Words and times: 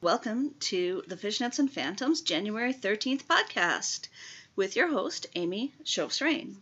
Welcome 0.00 0.54
to 0.60 1.02
the 1.08 1.16
Fishnets 1.16 1.58
and 1.58 1.68
Phantoms 1.68 2.20
January 2.20 2.72
13th 2.72 3.24
podcast 3.24 4.06
with 4.54 4.76
your 4.76 4.86
host, 4.86 5.26
Amy 5.34 5.72
Shofsrain. 5.82 6.54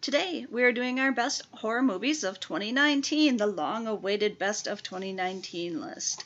Today, 0.00 0.46
we 0.50 0.62
are 0.62 0.72
doing 0.72 0.98
our 0.98 1.12
best 1.12 1.42
horror 1.52 1.82
movies 1.82 2.24
of 2.24 2.40
2019, 2.40 3.36
the 3.36 3.46
long 3.46 3.86
awaited 3.86 4.38
best 4.38 4.66
of 4.66 4.82
2019 4.82 5.78
list. 5.78 6.24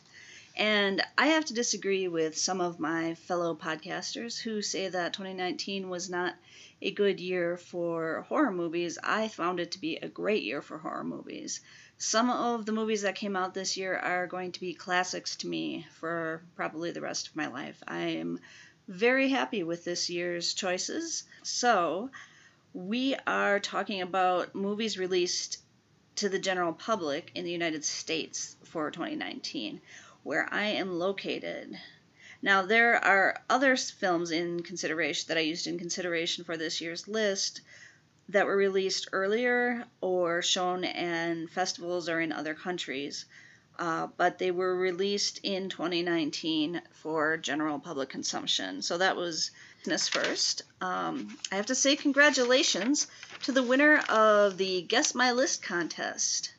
And 0.56 1.02
I 1.18 1.26
have 1.26 1.44
to 1.46 1.54
disagree 1.54 2.06
with 2.06 2.38
some 2.38 2.60
of 2.60 2.78
my 2.78 3.14
fellow 3.14 3.56
podcasters 3.56 4.38
who 4.38 4.62
say 4.62 4.88
that 4.88 5.14
2019 5.14 5.88
was 5.88 6.08
not 6.08 6.36
a 6.80 6.92
good 6.92 7.18
year 7.18 7.56
for 7.56 8.24
horror 8.28 8.52
movies. 8.52 8.96
I 9.02 9.26
found 9.26 9.58
it 9.58 9.72
to 9.72 9.80
be 9.80 9.96
a 9.96 10.08
great 10.08 10.44
year 10.44 10.62
for 10.62 10.78
horror 10.78 11.02
movies. 11.02 11.60
Some 12.00 12.30
of 12.30 12.64
the 12.64 12.72
movies 12.72 13.02
that 13.02 13.16
came 13.16 13.34
out 13.34 13.54
this 13.54 13.76
year 13.76 13.96
are 13.96 14.28
going 14.28 14.52
to 14.52 14.60
be 14.60 14.72
classics 14.72 15.34
to 15.36 15.48
me 15.48 15.84
for 15.98 16.42
probably 16.54 16.92
the 16.92 17.00
rest 17.00 17.26
of 17.26 17.34
my 17.34 17.48
life. 17.48 17.82
I 17.88 17.98
am 17.98 18.38
very 18.86 19.28
happy 19.28 19.64
with 19.64 19.84
this 19.84 20.08
year's 20.08 20.54
choices. 20.54 21.24
So, 21.42 22.10
we 22.72 23.16
are 23.26 23.58
talking 23.58 24.00
about 24.00 24.54
movies 24.54 24.96
released 24.96 25.58
to 26.16 26.28
the 26.28 26.38
general 26.38 26.72
public 26.72 27.32
in 27.34 27.44
the 27.44 27.50
United 27.50 27.84
States 27.84 28.56
for 28.64 28.92
2019 28.92 29.80
where 30.22 30.48
I 30.52 30.66
am 30.66 30.98
located. 30.98 31.76
Now, 32.42 32.62
there 32.62 32.94
are 33.04 33.42
other 33.50 33.76
films 33.76 34.30
in 34.30 34.62
consideration 34.62 35.26
that 35.28 35.38
I 35.38 35.40
used 35.40 35.66
in 35.66 35.78
consideration 35.78 36.44
for 36.44 36.56
this 36.56 36.80
year's 36.80 37.08
list 37.08 37.60
that 38.30 38.46
were 38.46 38.56
released 38.56 39.08
earlier 39.12 39.84
or 40.00 40.42
shown 40.42 40.84
in 40.84 41.48
festivals 41.48 42.08
or 42.08 42.20
in 42.20 42.32
other 42.32 42.54
countries, 42.54 43.24
uh, 43.78 44.08
but 44.16 44.38
they 44.38 44.50
were 44.50 44.76
released 44.76 45.40
in 45.42 45.68
2019 45.68 46.82
for 46.92 47.36
general 47.36 47.78
public 47.78 48.08
consumption. 48.08 48.82
So 48.82 48.98
that 48.98 49.16
was 49.16 49.50
business 49.88 50.08
first. 50.08 50.62
Um, 50.82 51.38
I 51.50 51.56
have 51.56 51.66
to 51.66 51.74
say 51.74 51.96
congratulations 51.96 53.06
to 53.44 53.52
the 53.52 53.62
winner 53.62 53.98
of 54.08 54.58
the 54.58 54.82
Guess 54.82 55.14
My 55.14 55.32
List 55.32 55.62
contest. 55.62 56.52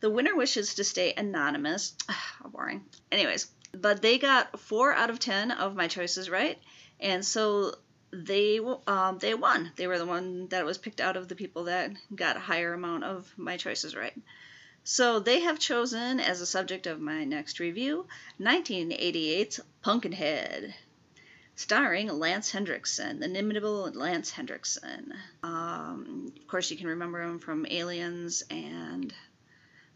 The 0.00 0.10
winner 0.10 0.36
wishes 0.36 0.74
to 0.74 0.84
stay 0.84 1.14
anonymous. 1.16 1.94
How 2.08 2.48
boring. 2.48 2.84
Anyways, 3.10 3.46
but 3.72 4.02
they 4.02 4.18
got 4.18 4.60
four 4.60 4.92
out 4.92 5.08
of 5.08 5.18
ten 5.18 5.52
of 5.52 5.74
my 5.74 5.88
choices 5.88 6.28
right, 6.28 6.58
and 7.00 7.24
so 7.24 7.74
they 8.10 8.60
um, 8.86 9.18
they 9.18 9.34
won. 9.34 9.72
They 9.76 9.86
were 9.86 9.98
the 9.98 10.06
one 10.06 10.48
that 10.48 10.64
was 10.64 10.78
picked 10.78 11.00
out 11.00 11.16
of 11.16 11.28
the 11.28 11.34
people 11.34 11.64
that 11.64 11.92
got 12.14 12.36
a 12.36 12.40
higher 12.40 12.72
amount 12.72 13.04
of 13.04 13.32
my 13.36 13.56
choices 13.56 13.96
right. 13.96 14.16
So 14.84 15.18
they 15.18 15.40
have 15.40 15.58
chosen 15.58 16.20
as 16.20 16.40
a 16.40 16.46
subject 16.46 16.86
of 16.86 17.00
my 17.00 17.24
next 17.24 17.58
review 17.58 18.06
1988's 18.40 19.58
Pumpkinhead, 19.82 20.74
starring 21.56 22.06
Lance 22.06 22.52
Henriksen, 22.52 23.18
the 23.18 23.26
inimitable 23.26 23.90
Lance 23.92 24.30
Henriksen. 24.30 25.12
Um, 25.42 26.32
of 26.40 26.46
course, 26.46 26.70
you 26.70 26.76
can 26.76 26.86
remember 26.86 27.20
him 27.20 27.40
from 27.40 27.66
Aliens 27.68 28.44
and 28.48 29.12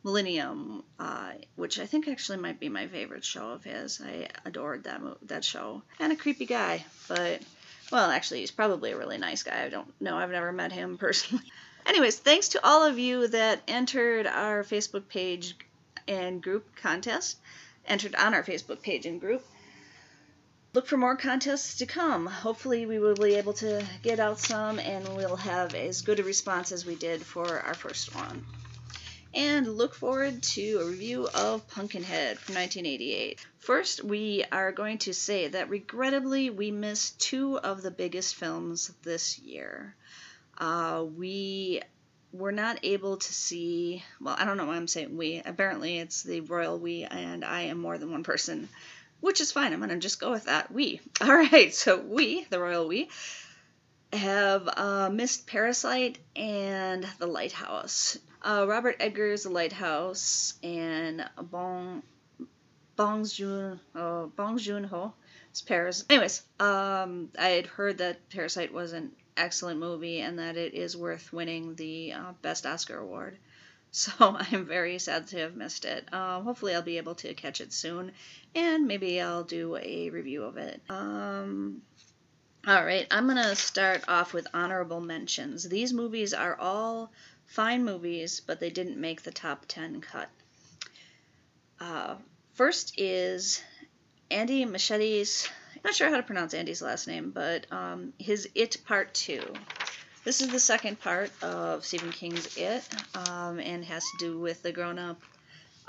Millennium, 0.02 0.82
uh, 0.98 1.32
which 1.54 1.78
I 1.78 1.86
think 1.86 2.08
actually 2.08 2.38
might 2.38 2.58
be 2.58 2.68
my 2.68 2.88
favorite 2.88 3.24
show 3.24 3.50
of 3.50 3.62
his. 3.62 4.00
I 4.04 4.28
adored 4.44 4.84
that 4.84 5.00
that 5.28 5.44
show. 5.44 5.82
And 5.98 6.12
a 6.12 6.16
creepy 6.16 6.46
guy, 6.46 6.84
but 7.06 7.42
well, 7.90 8.10
actually, 8.10 8.40
he's 8.40 8.50
probably 8.50 8.92
a 8.92 8.98
really 8.98 9.18
nice 9.18 9.42
guy. 9.42 9.64
I 9.64 9.68
don't 9.68 9.92
know. 10.00 10.16
I've 10.16 10.30
never 10.30 10.52
met 10.52 10.72
him 10.72 10.98
personally. 11.06 11.44
Anyways, 11.86 12.18
thanks 12.18 12.48
to 12.50 12.64
all 12.64 12.84
of 12.84 12.98
you 12.98 13.26
that 13.28 13.62
entered 13.66 14.26
our 14.26 14.62
Facebook 14.62 15.08
page 15.08 15.56
and 16.06 16.42
group 16.42 16.76
contest, 16.76 17.38
entered 17.86 18.14
on 18.14 18.34
our 18.34 18.42
Facebook 18.42 18.82
page 18.82 19.06
and 19.06 19.20
group. 19.20 19.44
Look 20.72 20.86
for 20.86 20.96
more 20.96 21.16
contests 21.16 21.78
to 21.78 21.86
come. 21.86 22.26
Hopefully, 22.26 22.86
we 22.86 23.00
will 23.00 23.14
be 23.14 23.34
able 23.34 23.54
to 23.54 23.84
get 24.02 24.20
out 24.20 24.38
some 24.38 24.78
and 24.78 25.08
we'll 25.16 25.36
have 25.36 25.74
as 25.74 26.02
good 26.02 26.20
a 26.20 26.24
response 26.24 26.70
as 26.70 26.86
we 26.86 26.94
did 26.94 27.22
for 27.22 27.58
our 27.60 27.74
first 27.74 28.14
one 28.14 28.46
and 29.34 29.66
look 29.68 29.94
forward 29.94 30.42
to 30.42 30.80
a 30.80 30.86
review 30.86 31.28
of 31.34 31.66
Pumpkinhead 31.68 32.38
from 32.38 32.56
1988. 32.56 33.38
First, 33.58 34.02
we 34.02 34.44
are 34.50 34.72
going 34.72 34.98
to 34.98 35.14
say 35.14 35.48
that 35.48 35.68
regrettably 35.68 36.50
we 36.50 36.70
missed 36.70 37.20
two 37.20 37.58
of 37.58 37.82
the 37.82 37.90
biggest 37.90 38.34
films 38.34 38.92
this 39.02 39.38
year. 39.38 39.94
Uh, 40.58 41.04
we 41.16 41.80
were 42.32 42.52
not 42.52 42.80
able 42.82 43.16
to 43.16 43.32
see, 43.32 44.02
well, 44.20 44.36
I 44.38 44.44
don't 44.44 44.56
know 44.56 44.66
why 44.66 44.76
I'm 44.76 44.88
saying 44.88 45.16
we. 45.16 45.42
Apparently, 45.44 45.98
it's 45.98 46.22
the 46.22 46.40
royal 46.40 46.78
we, 46.78 47.04
and 47.04 47.44
I 47.44 47.62
am 47.62 47.78
more 47.78 47.98
than 47.98 48.12
one 48.12 48.22
person, 48.22 48.68
which 49.20 49.40
is 49.40 49.52
fine. 49.52 49.72
I'm 49.72 49.80
going 49.80 49.90
to 49.90 49.98
just 49.98 50.20
go 50.20 50.30
with 50.30 50.44
that. 50.44 50.72
We. 50.72 51.00
All 51.20 51.34
right, 51.34 51.74
so 51.74 51.98
we, 51.98 52.44
the 52.50 52.60
royal 52.60 52.86
we, 52.86 53.08
have 54.12 54.68
uh, 54.76 55.10
missed 55.12 55.46
Parasite 55.46 56.18
and 56.34 57.06
The 57.18 57.26
Lighthouse. 57.26 58.18
Uh, 58.42 58.64
Robert 58.68 58.96
Eggers' 59.00 59.44
The 59.44 59.50
Lighthouse 59.50 60.54
and 60.62 61.28
Bong 61.36 62.02
Bong 62.96 63.24
Joon 63.24 63.80
oh, 63.94 64.26
Bong 64.36 64.58
Joon 64.58 64.84
Ho's 64.84 65.62
Paris. 65.64 66.04
Anyways, 66.10 66.42
um, 66.58 67.30
I 67.38 67.48
had 67.48 67.66
heard 67.66 67.98
that 67.98 68.28
Parasite 68.28 68.72
was 68.72 68.92
an 68.92 69.12
excellent 69.36 69.80
movie 69.80 70.20
and 70.20 70.38
that 70.38 70.56
it 70.56 70.74
is 70.74 70.96
worth 70.96 71.32
winning 71.32 71.74
the 71.76 72.12
uh, 72.12 72.32
Best 72.42 72.66
Oscar 72.66 72.98
award. 72.98 73.38
So 73.92 74.12
I'm 74.20 74.66
very 74.66 75.00
sad 75.00 75.26
to 75.28 75.38
have 75.38 75.56
missed 75.56 75.84
it. 75.84 76.08
Uh, 76.12 76.42
hopefully, 76.42 76.76
I'll 76.76 76.80
be 76.82 76.98
able 76.98 77.16
to 77.16 77.34
catch 77.34 77.60
it 77.60 77.72
soon, 77.72 78.12
and 78.54 78.86
maybe 78.86 79.20
I'll 79.20 79.42
do 79.42 79.74
a 79.74 80.10
review 80.10 80.44
of 80.44 80.58
it. 80.58 80.80
Um, 80.88 81.82
all 82.66 82.84
right, 82.84 83.06
I'm 83.10 83.24
going 83.24 83.42
to 83.42 83.56
start 83.56 84.04
off 84.06 84.34
with 84.34 84.46
honorable 84.52 85.00
mentions. 85.00 85.68
These 85.68 85.92
movies 85.94 86.34
are 86.34 86.58
all 86.58 87.10
fine 87.46 87.84
movies, 87.84 88.40
but 88.46 88.60
they 88.60 88.70
didn't 88.70 89.00
make 89.00 89.22
the 89.22 89.30
top 89.30 89.64
10 89.66 90.02
cut. 90.02 90.28
Uh, 91.80 92.16
first 92.52 92.94
is 92.98 93.62
Andy 94.30 94.66
Muschietti's, 94.66 95.48
I'm 95.74 95.80
not 95.84 95.94
sure 95.94 96.10
how 96.10 96.18
to 96.18 96.22
pronounce 96.22 96.52
Andy's 96.52 96.82
last 96.82 97.08
name, 97.08 97.30
but 97.30 97.66
um, 97.72 98.12
his 98.18 98.48
It 98.54 98.76
Part 98.84 99.14
2. 99.14 99.42
This 100.22 100.42
is 100.42 100.48
the 100.48 100.60
second 100.60 101.00
part 101.00 101.30
of 101.42 101.86
Stephen 101.86 102.12
King's 102.12 102.58
It 102.58 102.86
um, 103.14 103.58
and 103.58 103.82
has 103.86 104.02
to 104.02 104.18
do 104.18 104.38
with 104.38 104.62
the 104.62 104.70
grown 104.70 104.98
up 104.98 105.18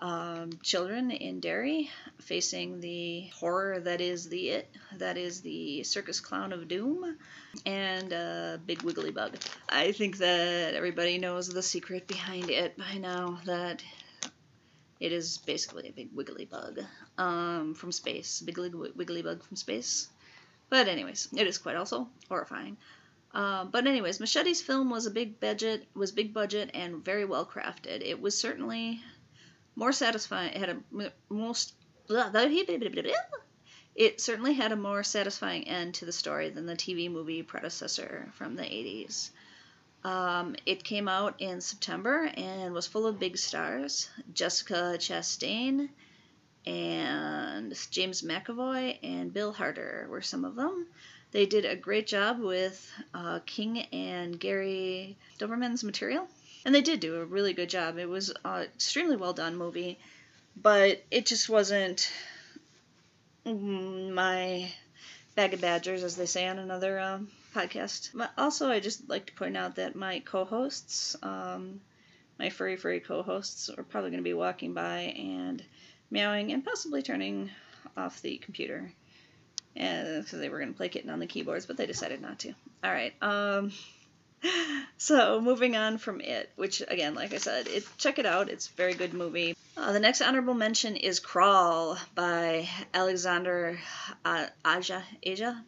um, 0.01 0.49
children 0.63 1.11
in 1.11 1.39
Derry 1.39 1.89
facing 2.19 2.81
the 2.81 3.27
horror 3.39 3.79
that 3.81 4.01
is 4.01 4.27
the 4.29 4.49
it, 4.49 4.75
that 4.97 5.17
is 5.17 5.41
the 5.41 5.83
circus 5.83 6.19
clown 6.19 6.53
of 6.53 6.67
doom, 6.67 7.17
and 7.65 8.11
a 8.11 8.59
big 8.65 8.81
wiggly 8.81 9.11
bug. 9.11 9.37
I 9.69 9.91
think 9.91 10.17
that 10.17 10.73
everybody 10.73 11.19
knows 11.19 11.47
the 11.47 11.61
secret 11.61 12.07
behind 12.07 12.49
it 12.49 12.77
by 12.77 12.97
now 12.97 13.39
that 13.45 13.83
it 14.99 15.11
is 15.11 15.37
basically 15.37 15.89
a 15.89 15.91
big 15.91 16.09
wiggly 16.13 16.45
bug 16.45 16.79
um, 17.17 17.75
from 17.75 17.91
space, 17.91 18.41
big 18.41 18.57
wiggly 18.57 19.21
bug 19.21 19.43
from 19.43 19.55
space. 19.55 20.07
But 20.69 20.87
anyways, 20.87 21.27
it 21.35 21.45
is 21.45 21.57
quite 21.57 21.75
also 21.75 22.07
horrifying. 22.27 22.77
Uh, 23.33 23.65
but 23.65 23.87
anyways, 23.87 24.19
Muschietti's 24.19 24.61
film 24.61 24.89
was 24.89 25.05
a 25.05 25.11
big 25.11 25.39
budget, 25.39 25.87
was 25.93 26.11
big 26.11 26.33
budget 26.33 26.71
and 26.73 27.03
very 27.03 27.25
well 27.25 27.45
crafted. 27.45 28.01
It 28.01 28.19
was 28.19 28.37
certainly 28.37 29.01
more 29.75 29.91
satisfying. 29.91 30.53
It 30.53 30.59
had 30.59 30.69
a 30.69 31.11
most. 31.29 31.73
It 33.95 34.21
certainly 34.21 34.53
had 34.53 34.71
a 34.71 34.75
more 34.77 35.03
satisfying 35.03 35.67
end 35.67 35.95
to 35.95 36.05
the 36.05 36.11
story 36.11 36.49
than 36.49 36.65
the 36.65 36.75
TV 36.75 37.11
movie 37.11 37.43
predecessor 37.43 38.29
from 38.33 38.55
the 38.55 38.63
80s. 38.63 39.29
Um, 40.03 40.55
it 40.65 40.83
came 40.83 41.07
out 41.07 41.35
in 41.39 41.61
September 41.61 42.31
and 42.35 42.73
was 42.73 42.87
full 42.87 43.05
of 43.05 43.19
big 43.19 43.37
stars. 43.37 44.09
Jessica 44.33 44.95
Chastain 44.97 45.89
and 46.65 47.75
James 47.91 48.21
McAvoy 48.21 48.97
and 49.03 49.33
Bill 49.33 49.53
Hader 49.53 50.07
were 50.07 50.21
some 50.21 50.45
of 50.45 50.55
them. 50.55 50.87
They 51.31 51.45
did 51.45 51.65
a 51.65 51.75
great 51.75 52.07
job 52.07 52.39
with 52.39 52.91
uh, 53.13 53.39
King 53.45 53.79
and 53.93 54.39
Gary 54.39 55.17
Dauberman's 55.39 55.83
material 55.83 56.27
and 56.65 56.73
they 56.73 56.81
did 56.81 56.99
do 56.99 57.15
a 57.15 57.25
really 57.25 57.53
good 57.53 57.69
job. 57.69 57.97
It 57.97 58.09
was 58.09 58.33
an 58.43 58.63
extremely 58.63 59.15
well 59.15 59.33
done 59.33 59.57
movie, 59.57 59.99
but 60.55 61.03
it 61.11 61.25
just 61.25 61.49
wasn't 61.49 62.11
my 63.45 64.71
bag 65.35 65.53
of 65.53 65.61
badgers, 65.61 66.03
as 66.03 66.15
they 66.15 66.25
say 66.25 66.47
on 66.47 66.59
another 66.59 66.99
um, 66.99 67.29
podcast. 67.55 68.09
Also, 68.37 68.69
I 68.69 68.79
just 68.79 69.09
like 69.09 69.27
to 69.27 69.33
point 69.33 69.57
out 69.57 69.75
that 69.75 69.95
my 69.95 70.19
co-hosts, 70.19 71.15
um, 71.23 71.81
my 72.37 72.49
furry 72.49 72.75
furry 72.75 72.99
co-hosts, 72.99 73.69
are 73.69 73.83
probably 73.83 74.11
going 74.11 74.23
to 74.23 74.29
be 74.29 74.33
walking 74.33 74.73
by 74.73 75.13
and 75.17 75.63
meowing 76.09 76.51
and 76.51 76.65
possibly 76.65 77.01
turning 77.01 77.49
off 77.97 78.21
the 78.21 78.37
computer. 78.37 78.91
Because 79.73 80.31
they 80.31 80.49
were 80.49 80.59
going 80.59 80.73
to 80.73 80.77
play 80.77 80.89
kitten 80.89 81.09
on 81.09 81.19
the 81.19 81.27
keyboards, 81.27 81.65
but 81.65 81.77
they 81.77 81.85
decided 81.85 82.21
not 82.21 82.39
to. 82.39 82.53
All 82.83 82.91
right. 82.91 83.13
Um, 83.21 83.71
so 84.97 85.41
moving 85.41 85.75
on 85.75 85.97
from 85.97 86.21
it, 86.21 86.49
which 86.55 86.81
again, 86.87 87.15
like 87.15 87.33
I 87.33 87.37
said, 87.37 87.67
it 87.67 87.85
check 87.97 88.19
it 88.19 88.25
out. 88.25 88.49
It's 88.49 88.67
a 88.67 88.73
very 88.73 88.93
good 88.93 89.13
movie. 89.13 89.55
Uh, 89.77 89.91
the 89.91 89.99
next 89.99 90.21
honorable 90.21 90.53
mention 90.53 90.95
is 90.95 91.19
Crawl 91.19 91.97
by 92.15 92.67
Alexander 92.93 93.79
uh, 94.25 94.47
Aja 94.65 95.03
Aja 95.25 95.63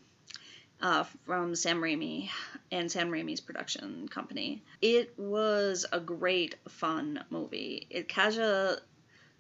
uh, 0.81 1.04
from 1.25 1.56
Sam 1.56 1.81
Raimi 1.81 2.30
and 2.72 2.92
Sam 2.92 3.10
Raimi's 3.10 3.40
production 3.40 4.08
company. 4.08 4.62
It 4.81 5.14
was 5.18 5.86
a 5.92 6.00
great, 6.00 6.56
fun 6.68 7.24
movie. 7.30 7.88
It 7.90 8.10
Kaja 8.10 8.80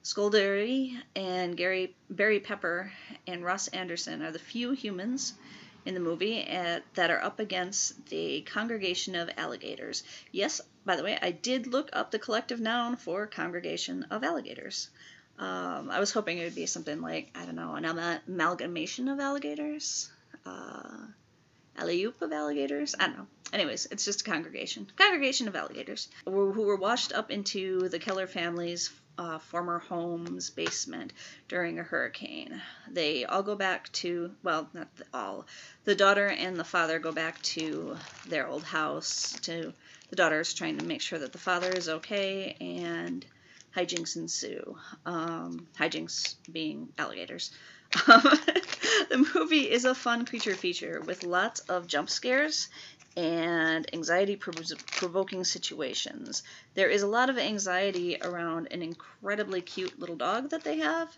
Scodelario 0.03 0.97
and 1.15 1.55
Gary 1.55 1.95
Barry 2.09 2.39
Pepper 2.39 2.91
and 3.27 3.43
Russ 3.43 3.67
Anderson 3.69 4.21
are 4.21 4.31
the 4.31 4.39
few 4.39 4.71
humans 4.71 5.33
in 5.85 5.93
the 5.93 5.99
movie 5.99 6.41
at, 6.41 6.83
that 6.95 7.11
are 7.11 7.21
up 7.21 7.39
against 7.39 8.05
the 8.07 8.41
congregation 8.41 9.15
of 9.15 9.29
alligators. 9.37 10.03
Yes, 10.31 10.61
by 10.85 10.95
the 10.95 11.03
way, 11.03 11.17
I 11.21 11.31
did 11.31 11.67
look 11.67 11.89
up 11.93 12.11
the 12.11 12.19
collective 12.19 12.59
noun 12.59 12.95
for 12.95 13.27
congregation 13.27 14.03
of 14.11 14.23
alligators. 14.23 14.89
Um, 15.39 15.89
I 15.89 15.99
was 15.99 16.11
hoping 16.11 16.37
it 16.37 16.43
would 16.43 16.55
be 16.55 16.65
something 16.65 17.01
like, 17.01 17.31
I 17.35 17.45
don't 17.45 17.55
know, 17.55 17.75
an 17.75 17.85
amalgamation 17.85 19.07
of 19.07 19.19
alligators? 19.19 20.11
Uh, 20.45 21.07
alley 21.77 22.03
of 22.03 22.31
alligators? 22.31 22.95
I 22.99 23.07
don't 23.07 23.17
know. 23.17 23.27
Anyways, 23.51 23.87
it's 23.91 24.05
just 24.05 24.21
a 24.21 24.23
congregation. 24.23 24.87
Congregation 24.95 25.47
of 25.47 25.55
alligators 25.55 26.09
who 26.25 26.31
were 26.31 26.75
washed 26.75 27.13
up 27.13 27.31
into 27.31 27.87
the 27.89 27.99
Keller 27.99 28.27
family's 28.27 28.91
uh, 29.17 29.39
former 29.39 29.79
home's 29.79 30.49
basement 30.49 31.13
during 31.47 31.79
a 31.79 31.83
hurricane. 31.83 32.61
They 32.89 33.25
all 33.25 33.43
go 33.43 33.55
back 33.55 33.91
to, 33.93 34.31
well, 34.43 34.69
not 34.73 34.87
all. 35.13 35.45
The 35.83 35.95
daughter 35.95 36.27
and 36.27 36.57
the 36.57 36.63
father 36.63 36.99
go 36.99 37.11
back 37.11 37.41
to 37.43 37.97
their 38.27 38.47
old 38.47 38.63
house. 38.63 39.33
To 39.43 39.73
the 40.09 40.15
daughter 40.15 40.39
is 40.39 40.53
trying 40.53 40.77
to 40.77 40.85
make 40.85 41.01
sure 41.01 41.19
that 41.19 41.31
the 41.31 41.37
father 41.37 41.71
is 41.71 41.89
okay, 41.89 42.55
and 42.59 43.25
hijinks 43.75 44.15
ensue. 44.15 44.77
Um, 45.05 45.67
hijinks 45.77 46.35
being 46.51 46.89
alligators. 46.97 47.51
the 47.93 49.29
movie 49.35 49.69
is 49.69 49.85
a 49.85 49.93
fun 49.93 50.25
creature 50.25 50.55
feature 50.55 51.01
with 51.05 51.23
lots 51.23 51.59
of 51.61 51.85
jump 51.85 52.09
scares 52.09 52.67
and 53.15 53.87
anxiety 53.93 54.35
provoking 54.35 55.43
situations. 55.43 56.43
There 56.73 56.89
is 56.89 57.03
a 57.03 57.07
lot 57.07 57.29
of 57.29 57.37
anxiety 57.37 58.17
around 58.21 58.69
an 58.71 58.81
incredibly 58.81 59.61
cute 59.61 59.99
little 59.99 60.15
dog 60.15 60.49
that 60.49 60.63
they 60.63 60.79
have. 60.79 61.15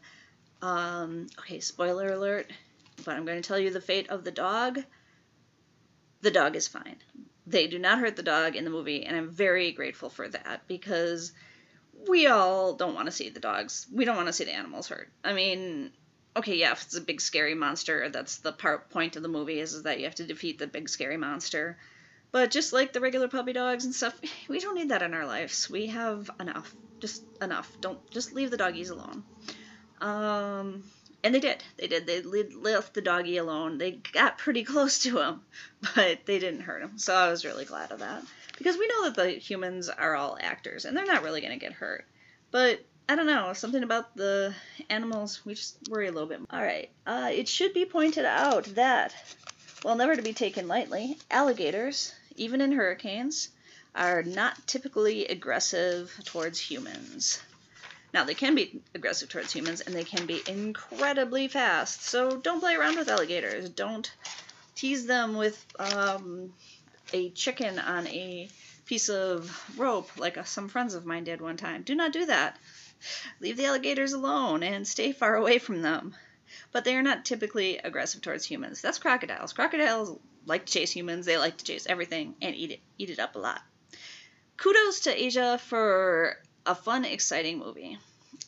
Um, 0.61 1.27
okay, 1.39 1.59
spoiler 1.59 2.07
alert, 2.07 2.51
but 3.03 3.15
I'm 3.15 3.25
going 3.25 3.41
to 3.41 3.47
tell 3.47 3.59
you 3.59 3.71
the 3.71 3.81
fate 3.81 4.09
of 4.09 4.23
the 4.23 4.31
dog. 4.31 4.79
The 6.21 6.31
dog 6.31 6.55
is 6.55 6.67
fine. 6.67 6.97
They 7.47 7.67
do 7.67 7.77
not 7.77 7.99
hurt 7.99 8.15
the 8.15 8.23
dog 8.23 8.55
in 8.55 8.63
the 8.63 8.71
movie, 8.71 9.05
and 9.05 9.15
I'm 9.15 9.29
very 9.29 9.71
grateful 9.71 10.09
for 10.09 10.27
that 10.27 10.63
because 10.67 11.31
we 12.09 12.27
all 12.27 12.73
don't 12.73 12.95
want 12.95 13.05
to 13.05 13.11
see 13.11 13.29
the 13.29 13.39
dogs. 13.39 13.85
We 13.91 14.05
don't 14.05 14.15
want 14.15 14.27
to 14.27 14.33
see 14.33 14.45
the 14.45 14.55
animals 14.55 14.87
hurt. 14.87 15.09
I 15.23 15.33
mean, 15.33 15.91
okay, 16.35 16.55
yeah, 16.55 16.71
if 16.71 16.83
it's 16.83 16.95
a 16.95 17.01
big 17.01 17.21
scary 17.21 17.55
monster, 17.55 18.09
that's 18.09 18.37
the 18.37 18.51
part 18.51 18.89
point 18.89 19.15
of 19.15 19.23
the 19.23 19.29
movie 19.29 19.59
is, 19.59 19.73
is 19.73 19.83
that 19.83 19.99
you 19.99 20.05
have 20.05 20.15
to 20.15 20.25
defeat 20.25 20.59
the 20.59 20.67
big 20.67 20.89
scary 20.89 21.17
monster. 21.17 21.77
But 22.31 22.51
just 22.51 22.73
like 22.73 22.91
the 22.91 22.99
regular 22.99 23.27
puppy 23.27 23.53
dogs 23.53 23.85
and 23.85 23.95
stuff, 23.95 24.19
we 24.49 24.59
don't 24.59 24.75
need 24.75 24.89
that 24.89 25.01
in 25.01 25.13
our 25.13 25.25
lives. 25.25 25.69
We 25.69 25.87
have 25.87 26.29
enough, 26.39 26.73
just 26.99 27.23
enough. 27.41 27.77
Don't 27.81 27.99
just 28.11 28.33
leave 28.33 28.51
the 28.51 28.57
doggies 28.57 28.89
alone. 28.89 29.23
Um, 30.01 30.83
and 31.23 31.33
they 31.33 31.39
did. 31.39 31.63
They 31.77 31.87
did. 31.87 32.05
They 32.05 32.21
left 32.21 32.93
the 32.93 33.01
doggy 33.01 33.37
alone. 33.37 33.77
They 33.77 33.91
got 33.91 34.37
pretty 34.37 34.63
close 34.63 34.99
to 35.03 35.19
him, 35.19 35.41
but 35.95 36.25
they 36.25 36.39
didn't 36.39 36.61
hurt 36.61 36.83
him. 36.83 36.97
So 36.97 37.15
I 37.15 37.29
was 37.29 37.45
really 37.45 37.65
glad 37.65 37.91
of 37.91 37.99
that 37.99 38.23
because 38.57 38.77
we 38.77 38.87
know 38.87 39.05
that 39.05 39.15
the 39.15 39.31
humans 39.31 39.89
are 39.89 40.15
all 40.15 40.37
actors 40.39 40.85
and 40.85 40.95
they're 40.95 41.05
not 41.05 41.23
really 41.23 41.41
going 41.41 41.57
to 41.57 41.65
get 41.65 41.73
hurt. 41.73 42.05
But 42.51 42.85
I 43.07 43.15
don't 43.15 43.27
know, 43.27 43.53
something 43.53 43.83
about 43.83 44.15
the 44.15 44.53
animals, 44.89 45.45
we 45.45 45.53
just 45.53 45.77
worry 45.89 46.07
a 46.07 46.11
little 46.11 46.27
bit. 46.27 46.41
All 46.49 46.61
right, 46.61 46.89
uh, 47.05 47.29
it 47.31 47.47
should 47.47 47.73
be 47.73 47.85
pointed 47.85 48.25
out 48.25 48.65
that, 48.75 49.13
well, 49.83 49.95
never 49.95 50.15
to 50.15 50.23
be 50.23 50.33
taken 50.33 50.67
lightly, 50.67 51.17
alligators, 51.29 52.15
even 52.35 52.61
in 52.61 52.71
hurricanes, 52.71 53.49
are 53.93 54.23
not 54.23 54.65
typically 54.65 55.27
aggressive 55.27 56.11
towards 56.25 56.59
humans. 56.59 57.39
Now, 58.11 58.23
they 58.23 58.33
can 58.33 58.55
be 58.55 58.81
aggressive 58.95 59.29
towards 59.29 59.53
humans, 59.53 59.81
and 59.81 59.93
they 59.93 60.03
can 60.03 60.25
be 60.25 60.41
incredibly 60.47 61.47
fast, 61.47 62.03
so 62.03 62.37
don't 62.37 62.59
play 62.59 62.75
around 62.75 62.97
with 62.97 63.09
alligators. 63.09 63.69
Don't 63.69 64.11
tease 64.73 65.05
them 65.05 65.35
with 65.35 65.63
um, 65.77 66.53
a 67.13 67.29
chicken 67.31 67.77
on 67.77 68.07
a 68.07 68.49
piece 68.85 69.09
of 69.09 69.63
rope 69.77 70.09
like 70.17 70.43
some 70.47 70.69
friends 70.69 70.93
of 70.93 71.05
mine 71.05 71.23
did 71.23 71.41
one 71.41 71.57
time. 71.57 71.83
Do 71.83 71.93
not 71.95 72.13
do 72.13 72.25
that. 72.25 72.57
Leave 73.39 73.57
the 73.57 73.65
alligators 73.65 74.13
alone 74.13 74.63
and 74.63 74.87
stay 74.87 75.11
far 75.11 75.35
away 75.35 75.59
from 75.59 75.81
them. 75.81 76.15
But 76.71 76.83
they 76.83 76.95
are 76.95 77.03
not 77.03 77.25
typically 77.25 77.77
aggressive 77.77 78.21
towards 78.21 78.45
humans. 78.45 78.81
That's 78.81 78.99
crocodiles. 78.99 79.53
Crocodiles 79.53 80.19
like 80.45 80.65
to 80.65 80.73
chase 80.73 80.91
humans. 80.91 81.25
They 81.25 81.37
like 81.37 81.57
to 81.57 81.65
chase 81.65 81.87
everything 81.87 82.35
and 82.41 82.55
eat 82.55 82.71
it, 82.71 82.79
eat 82.97 83.09
it 83.09 83.19
up 83.19 83.35
a 83.35 83.39
lot. 83.39 83.61
Kudos 84.57 85.01
to 85.01 85.11
Aja 85.11 85.57
for 85.57 86.37
a 86.65 86.75
fun, 86.75 87.05
exciting 87.05 87.59
movie. 87.59 87.97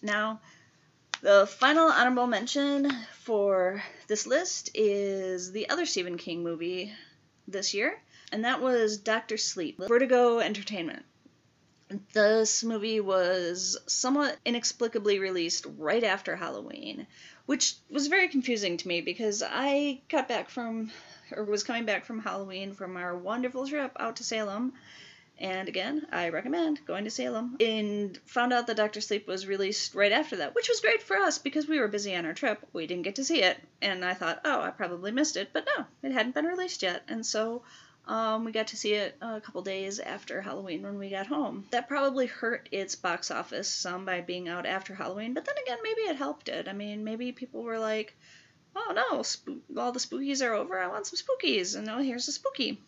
Now, 0.02 0.40
the 1.22 1.48
final 1.48 1.90
honorable 1.90 2.28
mention 2.28 2.92
for 3.20 3.84
this 4.08 4.28
list 4.28 4.70
is 4.74 5.52
the 5.52 5.70
other 5.70 5.86
Stephen 5.86 6.18
King 6.18 6.44
movie 6.44 6.94
this 7.48 7.74
year, 7.74 8.00
and 8.32 8.46
that 8.46 8.62
was 8.62 8.98
Doctor 8.98 9.38
Sleep, 9.38 9.80
Vertigo 9.80 10.40
Entertainment. 10.40 11.04
This 12.12 12.64
movie 12.64 13.00
was 13.00 13.78
somewhat 13.88 14.38
inexplicably 14.44 15.20
released 15.20 15.66
right 15.78 16.04
after 16.04 16.36
Halloween, 16.36 17.08
which 17.46 17.76
was 17.90 18.08
very 18.08 18.28
confusing 18.28 18.76
to 18.78 18.88
me 18.88 19.00
because 19.00 19.42
I 19.46 20.02
got 20.10 20.28
back 20.28 20.50
from, 20.50 20.92
or 21.32 21.46
was 21.46 21.64
coming 21.64 21.86
back 21.86 22.06
from 22.06 22.20
Halloween 22.20 22.74
from 22.74 22.98
our 22.98 23.16
wonderful 23.16 23.68
trip 23.68 23.94
out 24.00 24.18
to 24.18 24.26
Salem. 24.26 24.74
And 25.40 25.70
again, 25.70 26.08
I 26.12 26.30
recommend 26.30 26.86
going 26.86 27.06
to 27.06 27.12
Salem. 27.12 27.56
And 27.60 28.18
found 28.26 28.52
out 28.52 28.68
that 28.68 28.78
Doctor 28.78 29.00
Sleep 29.00 29.28
was 29.28 29.48
released 29.48 29.96
right 29.96 30.12
after 30.12 30.38
that, 30.38 30.56
which 30.56 30.68
was 30.68 30.82
great 30.82 31.04
for 31.04 31.16
us 31.16 31.38
because 31.38 31.68
we 31.68 31.80
were 31.80 31.88
busy 31.88 32.16
on 32.16 32.26
our 32.26 32.34
trip. 32.34 32.68
We 32.74 32.88
didn't 32.88 33.04
get 33.04 33.16
to 33.16 33.24
see 33.24 33.44
it. 33.44 33.58
And 33.82 34.04
I 34.04 34.14
thought, 34.14 34.42
oh, 34.44 34.62
I 34.62 34.72
probably 34.72 35.12
missed 35.12 35.38
it. 35.38 35.52
But 35.54 35.68
no, 35.78 35.86
it 36.04 36.12
hadn't 36.12 36.34
been 36.34 36.46
released 36.46 36.82
yet. 36.82 37.04
And 37.08 37.26
so 37.26 37.62
um, 38.08 38.46
we 38.46 38.52
got 38.52 38.68
to 38.68 38.78
see 38.78 38.94
it 38.94 39.18
a 39.22 39.42
couple 39.42 39.62
days 39.62 40.00
after 40.00 40.42
Halloween 40.42 40.82
when 40.82 40.98
we 40.98 41.10
got 41.10 41.28
home. 41.28 41.66
That 41.72 41.88
probably 41.88 42.26
hurt 42.26 42.70
its 42.72 42.96
box 42.96 43.32
office 43.32 43.68
some 43.68 44.06
by 44.06 44.22
being 44.22 44.48
out 44.48 44.66
after 44.66 44.96
Halloween, 44.96 45.34
but 45.34 45.46
then 45.46 45.56
again, 45.62 45.80
maybe 45.84 46.02
it 46.02 46.16
helped 46.16 46.48
it. 46.48 46.68
I 46.68 46.74
mean, 46.74 47.04
maybe 47.04 47.32
people 47.32 47.64
were 47.64 47.80
like, 47.80 48.16
oh 48.76 48.94
no, 48.94 49.82
all 49.82 49.92
the 49.92 50.00
spookies 50.00 50.46
are 50.46 50.54
over. 50.54 50.80
I 50.80 50.88
want 50.88 51.08
some 51.08 51.20
spookies. 51.20 51.76
And 51.76 51.86
now 51.86 52.00
here's 52.00 52.28
a 52.28 52.32
spooky. 52.32 52.82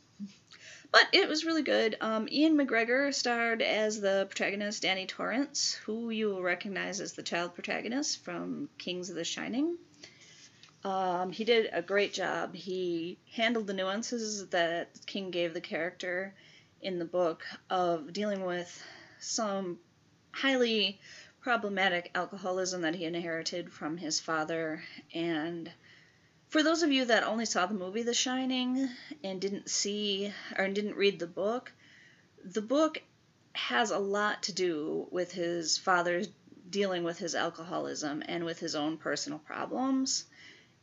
But 0.92 1.08
it 1.14 1.30
was 1.30 1.46
really 1.46 1.62
good. 1.62 1.98
Um, 2.02 2.28
Ewan 2.30 2.58
McGregor 2.58 3.14
starred 3.14 3.62
as 3.62 4.02
the 4.02 4.26
protagonist, 4.28 4.82
Danny 4.82 5.06
Torrance, 5.06 5.74
who 5.86 6.10
you 6.10 6.30
will 6.30 6.42
recognize 6.42 7.00
as 7.00 7.14
the 7.14 7.24
child 7.24 7.54
protagonist 7.54 8.24
from 8.24 8.70
Kings 8.78 9.10
of 9.10 9.16
the 9.16 9.24
Shining. 9.24 9.78
Um, 10.84 11.32
he 11.32 11.44
did 11.44 11.70
a 11.74 11.82
great 11.82 12.14
job. 12.14 12.56
He 12.56 13.18
handled 13.34 13.68
the 13.68 13.74
nuances 13.74 14.48
that 14.50 14.90
King 15.06 15.30
gave 15.32 15.54
the 15.54 15.62
character 15.62 16.34
in 16.82 17.00
the 17.00 17.06
book 17.06 17.44
of 17.70 18.14
dealing 18.14 18.46
with 18.46 18.84
some 19.20 19.80
highly 20.32 21.00
problematic 21.42 22.12
alcoholism 22.16 22.82
that 22.82 22.96
he 22.96 23.06
inherited 23.06 23.72
from 23.72 23.98
his 23.98 24.20
father. 24.20 24.84
And 25.14 25.70
for 26.48 26.64
those 26.64 26.84
of 26.84 26.92
you 26.92 27.06
that 27.06 27.24
only 27.24 27.46
saw 27.46 27.66
the 27.66 27.74
movie 27.74 28.04
The 28.04 28.14
Shining 28.14 28.90
and 29.24 29.42
didn't 29.42 29.70
see 29.70 30.34
or 30.58 30.68
didn't 30.68 30.96
read 30.96 31.20
the 31.20 31.28
book, 31.28 31.72
the 32.44 32.62
book 32.62 33.02
has 33.54 33.92
a 33.92 34.00
lot 34.00 34.44
to 34.44 34.54
do 34.54 35.08
with 35.12 35.32
his 35.32 35.78
father's 35.78 36.30
dealing 36.70 37.04
with 37.04 37.18
his 37.18 37.36
alcoholism 37.36 38.24
and 38.28 38.46
with 38.46 38.60
his 38.60 38.76
own 38.76 38.98
personal 38.98 39.40
problems. 39.40 40.26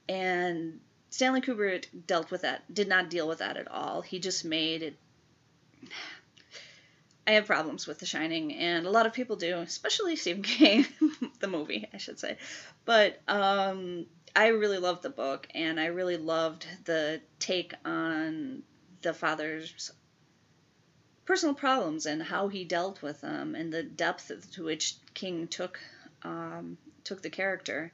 And 0.09 0.81
Stanley 1.11 1.41
Kubrick 1.41 1.87
dealt 2.07 2.31
with 2.31 2.43
that, 2.43 2.73
did 2.73 2.89
not 2.89 3.11
deal 3.11 3.27
with 3.27 3.39
that 3.39 3.57
at 3.57 3.69
all. 3.69 4.03
He 4.03 4.19
just 4.19 4.45
made 4.45 4.83
it. 4.83 4.97
I 7.29 7.33
have 7.33 7.47
problems 7.47 7.89
with 7.89 7.99
The 7.99 8.07
Shining, 8.07 8.55
and 8.55 8.87
a 8.87 8.91
lot 8.91 9.07
of 9.07 9.13
people 9.13 9.35
do, 9.35 9.57
especially 9.57 10.15
Stephen 10.15 10.43
King, 10.45 10.87
the 11.41 11.49
movie, 11.49 11.89
I 11.93 11.97
should 11.97 12.21
say. 12.21 12.37
But 12.85 13.21
um, 13.27 14.07
I 14.37 14.49
really 14.49 14.79
loved 14.79 15.03
the 15.03 15.11
book, 15.11 15.49
and 15.53 15.81
I 15.81 15.87
really 15.87 16.19
loved 16.19 16.67
the 16.85 17.21
take 17.41 17.75
on 17.85 18.63
the 19.03 19.13
father's 19.13 19.91
personal 21.25 21.55
problems 21.55 22.07
and 22.07 22.23
how 22.23 22.47
he 22.47 22.65
dealt 22.65 23.03
with 23.03 23.21
them, 23.23 23.57
and 23.57 23.73
the 23.73 23.83
depth 23.83 24.53
to 24.53 24.65
which 24.65 24.95
King 25.15 25.49
took 25.49 25.81
um, 26.23 26.79
took 27.03 27.23
the 27.23 27.31
character 27.31 27.93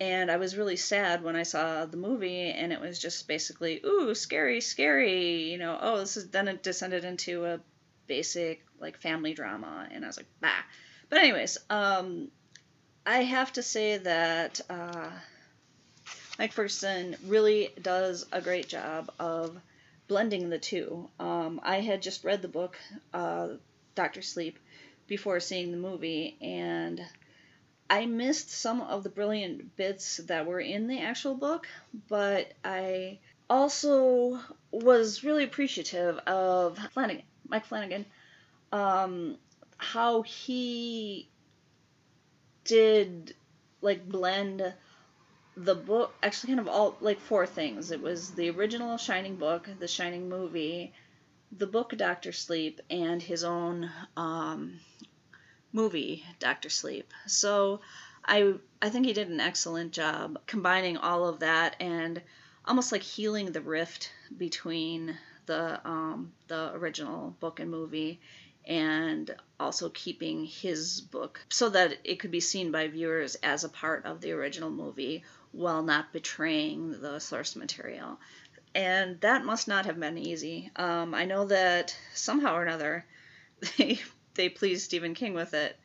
and 0.00 0.30
I 0.30 0.38
was 0.38 0.56
really 0.56 0.76
sad 0.76 1.22
when 1.22 1.36
I 1.36 1.42
saw 1.42 1.84
the 1.84 1.98
movie, 1.98 2.50
and 2.50 2.72
it 2.72 2.80
was 2.80 2.98
just 2.98 3.28
basically, 3.28 3.82
ooh, 3.84 4.14
scary, 4.14 4.62
scary. 4.62 5.50
You 5.50 5.58
know, 5.58 5.78
oh, 5.80 5.98
this 5.98 6.16
is 6.16 6.30
then 6.30 6.48
it 6.48 6.62
descended 6.62 7.04
into 7.04 7.44
a 7.44 7.60
basic 8.06 8.64
like 8.80 8.98
family 8.98 9.34
drama, 9.34 9.86
and 9.92 10.02
I 10.02 10.08
was 10.08 10.16
like, 10.16 10.26
bah. 10.40 10.48
But 11.10 11.18
anyways, 11.18 11.58
um, 11.68 12.28
I 13.04 13.18
have 13.18 13.52
to 13.52 13.62
say 13.62 13.98
that 13.98 14.60
uh, 14.70 15.10
Mike 16.38 16.52
Ferguson 16.52 17.16
really 17.26 17.68
does 17.82 18.24
a 18.32 18.40
great 18.40 18.68
job 18.68 19.12
of 19.18 19.60
blending 20.08 20.48
the 20.48 20.58
two. 20.58 21.08
Um, 21.20 21.60
I 21.62 21.80
had 21.80 22.00
just 22.00 22.24
read 22.24 22.40
the 22.40 22.48
book, 22.48 22.78
uh, 23.12 23.48
Doctor 23.94 24.22
Sleep, 24.22 24.58
before 25.06 25.40
seeing 25.40 25.72
the 25.72 25.76
movie, 25.76 26.38
and 26.40 27.04
I 27.90 28.06
missed 28.06 28.50
some 28.50 28.80
of 28.80 29.02
the 29.02 29.10
brilliant 29.10 29.76
bits 29.76 30.18
that 30.28 30.46
were 30.46 30.60
in 30.60 30.86
the 30.86 31.00
actual 31.00 31.34
book, 31.34 31.66
but 32.08 32.52
I 32.64 33.18
also 33.50 34.38
was 34.70 35.24
really 35.24 35.42
appreciative 35.42 36.18
of 36.18 36.78
Flanagan, 36.92 37.24
Mike 37.48 37.66
Flanagan, 37.66 38.06
um, 38.70 39.36
how 39.76 40.22
he 40.22 41.28
did 42.62 43.34
like 43.82 44.08
blend 44.08 44.72
the 45.56 45.74
book 45.74 46.14
actually 46.22 46.48
kind 46.48 46.60
of 46.60 46.68
all 46.68 46.96
like 47.00 47.18
four 47.18 47.44
things. 47.44 47.90
It 47.90 48.00
was 48.00 48.30
the 48.30 48.50
original 48.50 48.96
shining 48.98 49.34
book 49.34 49.68
the 49.80 49.88
shining 49.88 50.28
movie 50.28 50.92
the 51.58 51.66
book 51.66 51.92
doctor 51.96 52.30
sleep 52.32 52.80
and 52.90 53.20
his 53.20 53.42
own 53.42 53.90
um, 54.16 54.78
movie 55.72 56.24
Doctor 56.38 56.68
Sleep. 56.68 57.12
So 57.26 57.80
I 58.24 58.54
I 58.82 58.88
think 58.90 59.06
he 59.06 59.12
did 59.12 59.28
an 59.28 59.40
excellent 59.40 59.92
job 59.92 60.38
combining 60.46 60.96
all 60.96 61.26
of 61.26 61.40
that 61.40 61.76
and 61.80 62.20
almost 62.64 62.92
like 62.92 63.02
healing 63.02 63.52
the 63.52 63.60
rift 63.60 64.12
between 64.36 65.16
the 65.46 65.80
um, 65.88 66.32
the 66.48 66.72
original 66.74 67.36
book 67.40 67.60
and 67.60 67.70
movie 67.70 68.20
and 68.66 69.34
also 69.58 69.88
keeping 69.88 70.44
his 70.44 71.00
book 71.00 71.40
so 71.48 71.70
that 71.70 71.98
it 72.04 72.20
could 72.20 72.30
be 72.30 72.40
seen 72.40 72.70
by 72.70 72.88
viewers 72.88 73.34
as 73.36 73.64
a 73.64 73.68
part 73.68 74.04
of 74.04 74.20
the 74.20 74.32
original 74.32 74.70
movie 74.70 75.24
while 75.52 75.82
not 75.82 76.12
betraying 76.12 77.00
the 77.00 77.18
source 77.18 77.56
material. 77.56 78.18
And 78.74 79.20
that 79.22 79.44
must 79.44 79.66
not 79.66 79.86
have 79.86 79.98
been 79.98 80.18
easy. 80.18 80.70
Um, 80.76 81.14
I 81.14 81.24
know 81.24 81.46
that 81.46 81.96
somehow 82.14 82.54
or 82.54 82.62
another 82.62 83.04
they 83.78 83.98
they 84.40 84.48
pleased 84.48 84.86
Stephen 84.86 85.12
King 85.12 85.34
with 85.34 85.52
it, 85.52 85.78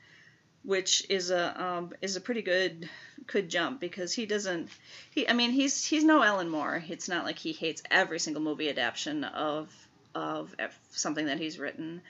which 0.64 1.06
is 1.10 1.30
a 1.30 1.62
um, 1.62 1.92
is 2.02 2.16
a 2.16 2.22
pretty 2.22 2.42
good 2.42 2.90
good 3.28 3.50
jump 3.50 3.82
because 3.82 4.14
he 4.14 4.26
doesn't 4.26 4.70
he 5.12 5.28
I 5.28 5.34
mean 5.34 5.52
he's 5.52 5.84
he's 5.84 6.06
no 6.06 6.24
Alan 6.24 6.48
Moore. 6.48 6.82
It's 6.88 7.10
not 7.10 7.26
like 7.26 7.38
he 7.38 7.52
hates 7.52 7.84
every 7.92 8.18
single 8.18 8.42
movie 8.42 8.70
adaptation 8.70 9.26
of 9.26 9.70
of 10.14 10.56
something 10.92 11.26
that 11.26 11.38
he's 11.38 11.60
written, 11.60 12.02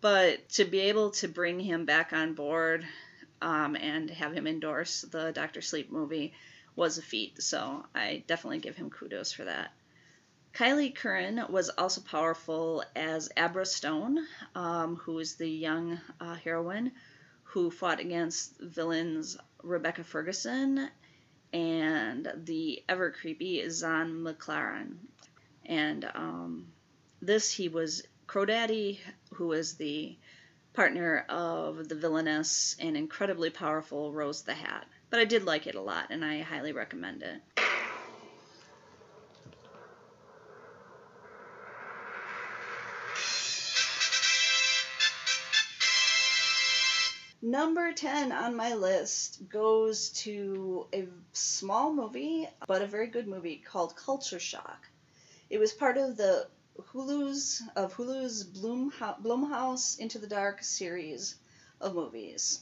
but 0.00 0.48
to 0.48 0.64
be 0.64 0.80
able 0.80 1.10
to 1.12 1.28
bring 1.28 1.60
him 1.60 1.84
back 1.84 2.12
on 2.12 2.34
board 2.34 2.84
um, 3.40 3.76
and 3.76 4.10
have 4.10 4.32
him 4.32 4.48
endorse 4.48 5.02
the 5.02 5.30
Doctor 5.30 5.60
Sleep 5.60 5.92
movie 5.92 6.32
was 6.74 6.98
a 6.98 7.02
feat. 7.02 7.40
So 7.40 7.86
I 7.94 8.24
definitely 8.26 8.58
give 8.58 8.74
him 8.74 8.90
kudos 8.90 9.32
for 9.32 9.44
that. 9.44 9.70
Kyliegh 10.54 10.94
Curran 10.94 11.46
was 11.48 11.70
also 11.70 12.02
powerful 12.02 12.84
as 12.94 13.30
Abra 13.36 13.64
Stone, 13.64 14.18
um, 14.54 14.96
who 14.96 15.18
is 15.18 15.36
the 15.36 15.48
young 15.48 15.98
uh, 16.20 16.34
heroine 16.34 16.92
who 17.44 17.70
fought 17.70 18.00
against 18.00 18.60
villains 18.60 19.36
Rebecca 19.62 20.04
Ferguson 20.04 20.88
and 21.52 22.32
the 22.44 22.82
ever 22.88 23.10
creepy 23.10 23.68
Zahn 23.70 24.22
McClarnon. 24.22 24.96
And 25.64 26.04
um, 26.14 26.72
this, 27.20 27.50
he 27.50 27.68
was 27.68 28.02
Crow 28.26 28.44
Daddy, 28.44 29.00
who 29.34 29.48
was 29.48 29.74
the 29.74 30.16
partner 30.72 31.24
of 31.28 31.88
the 31.88 31.94
villainous 31.94 32.76
and 32.78 32.96
incredibly 32.96 33.50
powerful 33.50 34.12
Rose 34.12 34.42
the 34.42 34.54
Hat. 34.54 34.86
But 35.10 35.20
I 35.20 35.24
did 35.24 35.44
like 35.44 35.66
it 35.66 35.74
a 35.74 35.80
lot, 35.80 36.06
and 36.10 36.24
I 36.24 36.40
highly 36.40 36.72
recommend 36.72 37.22
it. 37.22 37.40
Number 47.52 47.92
10 47.92 48.32
on 48.32 48.56
my 48.56 48.72
list 48.72 49.46
goes 49.50 50.08
to 50.24 50.86
a 50.94 51.06
small 51.34 51.92
movie, 51.92 52.48
but 52.66 52.80
a 52.80 52.86
very 52.86 53.08
good 53.08 53.28
movie 53.28 53.62
called 53.62 53.94
Culture 53.94 54.40
Shock. 54.40 54.88
It 55.50 55.58
was 55.58 55.70
part 55.70 55.98
of 55.98 56.16
the 56.16 56.48
Hulu's 56.78 57.62
of 57.76 57.92
Hulu's 57.92 58.42
Blumhouse 58.42 59.98
Into 59.98 60.18
the 60.18 60.26
Dark 60.26 60.62
series 60.62 61.34
of 61.78 61.94
movies. 61.94 62.60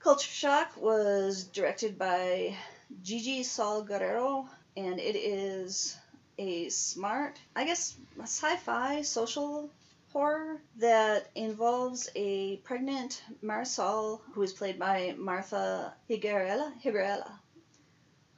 Culture 0.00 0.32
Shock 0.32 0.76
was 0.76 1.44
directed 1.44 1.96
by 1.96 2.56
Gigi 3.04 3.44
Saul 3.44 3.84
Guerrero, 3.84 4.48
and 4.76 4.98
it 4.98 5.14
is 5.14 5.96
a 6.38 6.70
smart, 6.70 7.38
I 7.54 7.64
guess, 7.64 7.94
sci-fi 8.20 9.02
social 9.02 9.70
horror 10.16 10.62
that 10.78 11.28
involves 11.34 12.08
a 12.16 12.56
pregnant 12.64 13.22
Marisol, 13.44 14.22
who 14.32 14.40
is 14.40 14.54
played 14.54 14.78
by 14.78 15.14
Martha 15.18 15.92
Higuera, 16.08 16.72
Higuera 16.82 17.30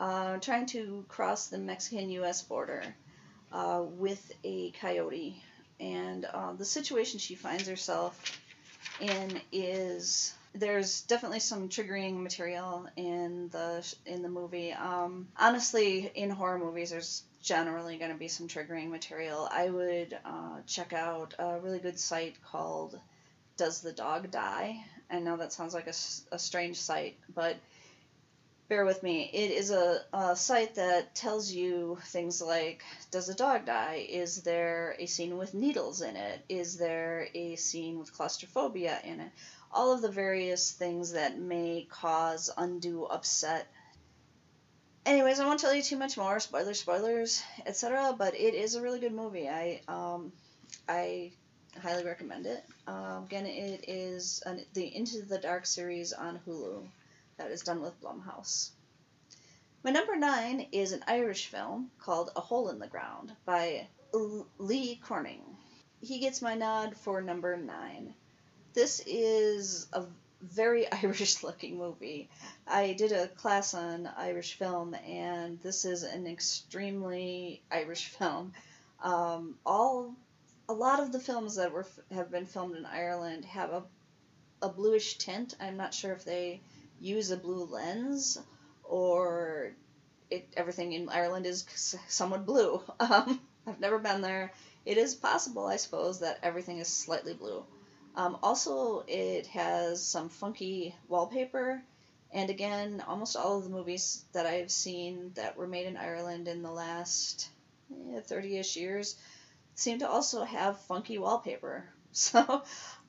uh, 0.00 0.38
trying 0.38 0.66
to 0.66 1.04
cross 1.06 1.46
the 1.46 1.58
Mexican-U.S. 1.58 2.42
border 2.42 2.82
uh, 3.52 3.84
with 3.84 4.32
a 4.42 4.72
coyote. 4.72 5.40
And 5.78 6.24
uh, 6.24 6.54
the 6.54 6.64
situation 6.64 7.20
she 7.20 7.36
finds 7.36 7.68
herself 7.68 8.40
in 9.00 9.40
is 9.52 10.34
there's 10.58 11.02
definitely 11.02 11.40
some 11.40 11.68
triggering 11.68 12.22
material 12.22 12.88
in 12.96 13.48
the 13.50 13.94
in 14.06 14.22
the 14.22 14.28
movie. 14.28 14.72
Um, 14.72 15.28
honestly, 15.36 16.10
in 16.14 16.30
horror 16.30 16.58
movies, 16.58 16.90
there's 16.90 17.22
generally 17.42 17.96
going 17.98 18.10
to 18.10 18.16
be 18.16 18.28
some 18.28 18.48
triggering 18.48 18.90
material. 18.90 19.48
I 19.50 19.70
would 19.70 20.18
uh, 20.24 20.60
check 20.66 20.92
out 20.92 21.34
a 21.38 21.58
really 21.60 21.78
good 21.78 21.98
site 21.98 22.36
called 22.42 22.98
Does 23.56 23.80
the 23.80 23.92
Dog 23.92 24.30
Die? 24.30 24.84
I 25.10 25.18
know 25.20 25.36
that 25.36 25.52
sounds 25.52 25.72
like 25.72 25.86
a, 25.86 25.94
a 26.34 26.38
strange 26.38 26.78
site, 26.78 27.16
but 27.34 27.56
bear 28.68 28.84
with 28.84 29.02
me. 29.02 29.30
It 29.32 29.50
is 29.50 29.70
a, 29.70 30.02
a 30.12 30.36
site 30.36 30.74
that 30.74 31.14
tells 31.14 31.50
you 31.50 31.98
things 32.06 32.42
like 32.42 32.82
Does 33.10 33.26
the 33.26 33.34
dog 33.34 33.64
die? 33.64 34.06
Is 34.08 34.42
there 34.42 34.94
a 34.98 35.06
scene 35.06 35.38
with 35.38 35.54
needles 35.54 36.02
in 36.02 36.16
it? 36.16 36.40
Is 36.48 36.76
there 36.76 37.28
a 37.34 37.56
scene 37.56 37.98
with 37.98 38.12
claustrophobia 38.12 38.98
in 39.04 39.20
it? 39.20 39.30
All 39.72 39.92
of 39.92 40.02
the 40.02 40.10
various 40.10 40.72
things 40.72 41.12
that 41.12 41.38
may 41.38 41.86
cause 41.90 42.50
undue 42.56 43.04
upset 43.04 43.68
anyways, 45.08 45.40
I 45.40 45.46
won't 45.46 45.58
tell 45.58 45.74
you 45.74 45.82
too 45.82 45.96
much 45.96 46.16
more. 46.16 46.38
Spoilers, 46.38 46.80
spoilers, 46.80 47.42
etc. 47.66 48.14
But 48.16 48.34
it 48.34 48.54
is 48.54 48.74
a 48.74 48.82
really 48.82 49.00
good 49.00 49.12
movie. 49.12 49.48
I 49.48 49.80
um, 49.88 50.32
I 50.88 51.32
highly 51.82 52.04
recommend 52.04 52.46
it. 52.46 52.64
Um, 52.86 53.24
again, 53.24 53.46
it 53.46 53.84
is 53.88 54.42
an, 54.46 54.64
the 54.74 54.94
Into 54.94 55.22
the 55.22 55.38
Dark 55.38 55.66
series 55.66 56.12
on 56.12 56.40
Hulu 56.46 56.86
that 57.38 57.50
is 57.50 57.62
done 57.62 57.80
with 57.80 58.00
Blumhouse. 58.00 58.70
My 59.84 59.90
number 59.90 60.16
nine 60.16 60.66
is 60.72 60.92
an 60.92 61.04
Irish 61.06 61.46
film 61.46 61.90
called 62.00 62.30
A 62.36 62.40
Hole 62.40 62.68
in 62.68 62.78
the 62.78 62.88
Ground 62.88 63.32
by 63.44 63.86
Lee 64.58 64.96
Cronin. 64.96 65.40
He 66.00 66.18
gets 66.18 66.42
my 66.42 66.54
nod 66.54 66.96
for 66.96 67.20
number 67.20 67.56
nine. 67.56 68.14
This 68.78 69.02
is 69.08 69.88
a 69.92 70.04
very 70.40 70.86
Irish 71.02 71.42
looking 71.42 71.78
movie. 71.78 72.30
I 72.64 72.92
did 72.92 73.10
a 73.10 73.26
class 73.26 73.74
on 73.74 74.06
Irish 74.16 74.54
film, 74.54 74.94
and 74.94 75.60
this 75.62 75.84
is 75.84 76.04
an 76.04 76.28
extremely 76.28 77.60
Irish 77.72 78.04
film. 78.10 78.52
Um, 79.02 79.56
all 79.66 80.14
a 80.68 80.72
lot 80.72 81.00
of 81.00 81.10
the 81.10 81.18
films 81.18 81.56
that 81.56 81.72
were 81.72 81.88
have 82.12 82.30
been 82.30 82.46
filmed 82.46 82.76
in 82.76 82.86
Ireland 82.86 83.46
have 83.46 83.70
a 83.70 83.82
a 84.62 84.68
bluish 84.68 85.18
tint. 85.18 85.56
I'm 85.60 85.76
not 85.76 85.92
sure 85.92 86.12
if 86.12 86.24
they 86.24 86.60
use 87.00 87.32
a 87.32 87.36
blue 87.36 87.64
lens 87.64 88.38
or 88.84 89.72
it 90.30 90.46
everything 90.56 90.92
in 90.92 91.08
Ireland 91.08 91.46
is 91.46 91.96
somewhat 92.06 92.46
blue. 92.46 92.80
Um, 93.00 93.40
I've 93.66 93.80
never 93.80 93.98
been 93.98 94.22
there. 94.22 94.52
It 94.86 94.98
is 94.98 95.16
possible, 95.16 95.66
I 95.66 95.78
suppose, 95.78 96.20
that 96.20 96.38
everything 96.44 96.78
is 96.78 96.86
slightly 96.86 97.34
blue. 97.34 97.64
Um, 98.18 98.36
also, 98.42 99.04
it 99.06 99.46
has 99.46 100.04
some 100.04 100.28
funky 100.28 100.92
wallpaper. 101.08 101.80
And 102.32 102.50
again, 102.50 103.02
almost 103.06 103.36
all 103.36 103.58
of 103.58 103.64
the 103.64 103.70
movies 103.70 104.24
that 104.32 104.44
I've 104.44 104.72
seen 104.72 105.30
that 105.36 105.56
were 105.56 105.68
made 105.68 105.86
in 105.86 105.96
Ireland 105.96 106.48
in 106.48 106.62
the 106.62 106.72
last 106.72 107.48
30 108.24 108.58
ish 108.58 108.76
years 108.76 109.16
seem 109.76 110.00
to 110.00 110.08
also 110.08 110.42
have 110.42 110.80
funky 110.80 111.18
wallpaper. 111.18 111.88
So 112.10 112.64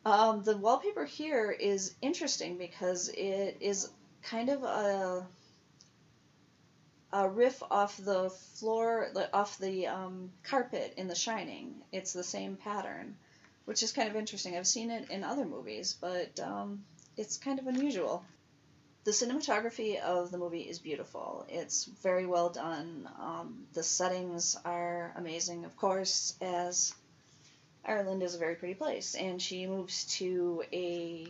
um, 0.06 0.44
the 0.44 0.58
wallpaper 0.58 1.06
here 1.06 1.50
is 1.50 1.96
interesting 2.02 2.58
because 2.58 3.08
it 3.08 3.58
is 3.62 3.90
kind 4.22 4.50
of 4.50 4.64
a 4.64 5.26
a 7.12 7.28
riff 7.28 7.64
off 7.72 7.98
the 7.98 8.30
floor, 8.30 9.12
off 9.34 9.58
the 9.58 9.88
um, 9.88 10.32
carpet 10.44 10.94
in 10.98 11.08
The 11.08 11.16
Shining. 11.16 11.82
It's 11.92 12.14
the 12.14 12.24
same 12.24 12.58
pattern, 12.58 13.16
which 13.70 13.84
is 13.84 13.92
kind 13.92 14.10
of 14.10 14.16
interesting. 14.16 14.58
I've 14.58 14.66
seen 14.66 14.90
it 14.90 15.12
in 15.12 15.24
other 15.24 15.46
movies, 15.46 15.96
but 16.02 16.40
um, 16.40 16.84
it's 17.18 17.38
kind 17.38 17.60
of 17.60 17.68
unusual. 17.68 18.26
The 19.04 19.12
cinematography 19.12 20.02
of 20.02 20.32
the 20.32 20.40
movie 20.40 20.62
is 20.62 20.80
beautiful. 20.80 21.46
It's 21.48 21.86
very 21.86 22.26
well 22.26 22.50
done. 22.50 23.08
Um, 23.20 23.68
the 23.74 23.84
settings 23.84 24.58
are 24.66 25.14
amazing, 25.16 25.66
of 25.66 25.78
course, 25.78 26.34
as 26.42 26.96
Ireland 27.86 28.24
is 28.24 28.34
a 28.34 28.40
very 28.40 28.56
pretty 28.56 28.74
place, 28.74 29.14
and 29.14 29.40
she 29.40 29.68
moves 29.68 30.06
to 30.18 30.64
a 30.74 31.28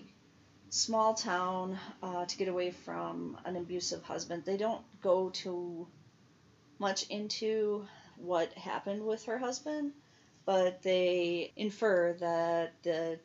small 0.70 1.16
town 1.16 1.78
uh, 2.02 2.24
to 2.24 2.38
get 2.38 2.48
away 2.48 2.72
from 2.72 3.38
an 3.44 3.58
abusive 3.58 4.04
husband. 4.04 4.46
They 4.46 4.56
don't 4.56 4.86
go 5.02 5.30
too 5.30 5.88
much 6.80 7.04
into 7.10 7.86
what 8.16 8.54
happened 8.54 9.06
with 9.06 9.26
her 9.26 9.38
husband, 9.38 9.92
but 10.50 10.82
they 10.82 11.52
infer 11.56 12.12
that 12.14 12.74
the 12.82 13.20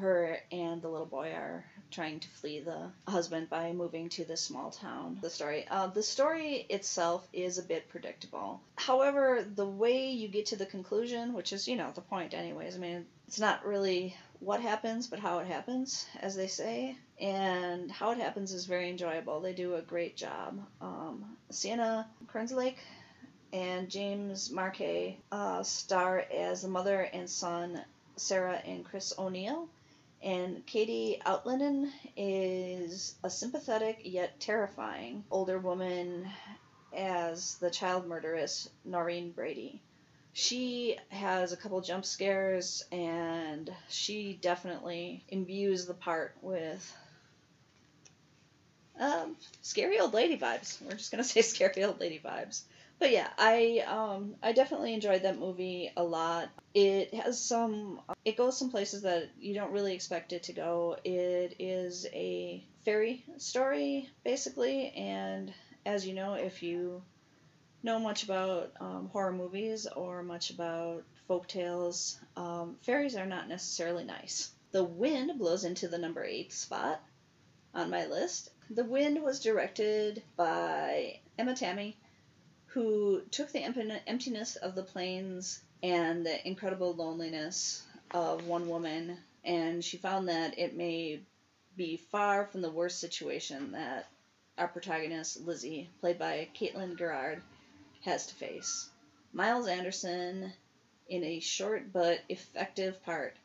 her 0.00 0.36
and 0.50 0.82
the 0.82 0.88
little 0.88 1.06
boy 1.06 1.30
are 1.30 1.64
trying 1.92 2.18
to 2.18 2.28
flee 2.28 2.58
the 2.58 2.90
husband 3.06 3.48
by 3.48 3.72
moving 3.72 4.08
to 4.08 4.24
this 4.24 4.40
small 4.40 4.72
town. 4.72 5.16
The 5.22 5.30
story, 5.30 5.64
uh, 5.70 5.86
the 5.86 6.02
story 6.02 6.66
itself 6.68 7.28
is 7.32 7.58
a 7.58 7.62
bit 7.62 7.88
predictable. 7.88 8.60
However, 8.74 9.46
the 9.54 9.64
way 9.64 10.10
you 10.10 10.26
get 10.26 10.46
to 10.46 10.56
the 10.56 10.66
conclusion, 10.66 11.34
which 11.34 11.52
is 11.52 11.68
you 11.68 11.76
know 11.76 11.92
the 11.94 12.00
point, 12.00 12.34
anyways. 12.34 12.74
I 12.74 12.78
mean, 12.78 13.06
it's 13.28 13.38
not 13.38 13.64
really 13.64 14.16
what 14.40 14.60
happens, 14.60 15.06
but 15.06 15.20
how 15.20 15.38
it 15.38 15.46
happens, 15.46 16.04
as 16.20 16.34
they 16.34 16.48
say. 16.48 16.96
And 17.20 17.92
how 17.92 18.10
it 18.10 18.18
happens 18.18 18.52
is 18.52 18.66
very 18.66 18.90
enjoyable. 18.90 19.40
They 19.40 19.52
do 19.52 19.76
a 19.76 19.82
great 19.82 20.16
job. 20.16 20.60
Um, 20.80 21.36
Sienna 21.48 22.08
Kerslake 22.26 22.78
and 23.52 23.88
James 23.88 24.50
Markey 24.50 25.20
uh, 25.32 25.62
star 25.62 26.24
as 26.34 26.62
the 26.62 26.68
mother 26.68 27.00
and 27.00 27.28
son, 27.28 27.80
Sarah 28.16 28.60
and 28.64 28.84
Chris 28.84 29.12
O'Neill. 29.18 29.68
And 30.22 30.64
Katie 30.66 31.20
Outlinden 31.24 31.90
is 32.16 33.14
a 33.22 33.30
sympathetic 33.30 34.00
yet 34.04 34.40
terrifying 34.40 35.24
older 35.30 35.58
woman 35.58 36.28
as 36.96 37.56
the 37.56 37.70
child 37.70 38.06
murderess, 38.06 38.68
Noreen 38.84 39.30
Brady 39.30 39.82
she 40.38 40.98
has 41.08 41.52
a 41.52 41.56
couple 41.56 41.80
jump 41.80 42.04
scares 42.04 42.84
and 42.92 43.72
she 43.88 44.38
definitely 44.42 45.24
imbues 45.30 45.86
the 45.86 45.94
part 45.94 46.36
with 46.42 46.94
um, 49.00 49.34
scary 49.62 49.98
old 49.98 50.12
lady 50.12 50.36
vibes. 50.36 50.78
We're 50.82 50.90
just 50.90 51.10
gonna 51.10 51.24
say 51.24 51.40
scary 51.40 51.82
old 51.84 52.00
lady 52.00 52.20
vibes. 52.22 52.60
But 52.98 53.10
yeah, 53.10 53.28
I 53.36 53.84
um, 53.86 54.36
I 54.42 54.52
definitely 54.52 54.94
enjoyed 54.94 55.22
that 55.22 55.38
movie 55.38 55.92
a 55.96 56.02
lot. 56.02 56.48
It 56.74 57.12
has 57.14 57.38
some 57.38 58.00
it 58.24 58.36
goes 58.36 58.58
some 58.58 58.70
places 58.70 59.02
that 59.02 59.30
you 59.38 59.54
don't 59.54 59.72
really 59.72 59.94
expect 59.94 60.32
it 60.32 60.44
to 60.44 60.52
go. 60.54 60.96
It 61.04 61.56
is 61.58 62.06
a 62.12 62.64
fairy 62.84 63.24
story 63.36 64.08
basically, 64.24 64.90
and 64.90 65.52
as 65.84 66.06
you 66.06 66.14
know, 66.14 66.34
if 66.34 66.62
you 66.62 67.02
know 67.82 67.98
much 67.98 68.24
about 68.24 68.72
um, 68.80 69.08
horror 69.12 69.32
movies 69.32 69.86
or 69.86 70.22
much 70.22 70.50
about 70.50 71.04
folk 71.28 71.46
tales, 71.46 72.18
um, 72.36 72.76
fairies 72.82 73.14
are 73.16 73.26
not 73.26 73.48
necessarily 73.48 74.04
nice. 74.04 74.50
The 74.72 74.84
Wind 74.84 75.38
blows 75.38 75.64
into 75.64 75.88
the 75.88 75.98
number 75.98 76.24
eight 76.24 76.52
spot 76.52 77.00
on 77.74 77.90
my 77.90 78.06
list. 78.06 78.50
The 78.70 78.84
Wind 78.84 79.22
was 79.22 79.40
directed 79.40 80.22
by 80.36 81.20
Emma 81.38 81.54
Tammi, 81.54 81.96
who 82.66 83.22
took 83.30 83.50
the 83.52 83.60
emptiness 84.06 84.56
of 84.56 84.74
the 84.74 84.82
plains 84.82 85.60
and 85.82 86.24
the 86.24 86.46
incredible 86.46 86.94
loneliness 86.94 87.82
of 88.10 88.46
one 88.46 88.68
woman, 88.68 89.18
and 89.44 89.84
she 89.84 89.96
found 89.96 90.28
that 90.28 90.58
it 90.58 90.76
may 90.76 91.20
be 91.76 91.96
far 92.10 92.46
from 92.46 92.62
the 92.62 92.70
worst 92.70 92.98
situation 92.98 93.72
that 93.72 94.08
our 94.58 94.68
protagonist, 94.68 95.40
Lizzie, 95.40 95.88
played 96.00 96.18
by 96.18 96.48
Caitlin 96.54 96.96
Gerard, 96.96 97.42
has 98.02 98.26
to 98.26 98.34
face. 98.34 98.88
Miles 99.32 99.68
Anderson, 99.68 100.52
in 101.08 101.24
a 101.24 101.40
short 101.40 101.92
but 101.92 102.20
effective 102.28 103.02
part 103.04 103.36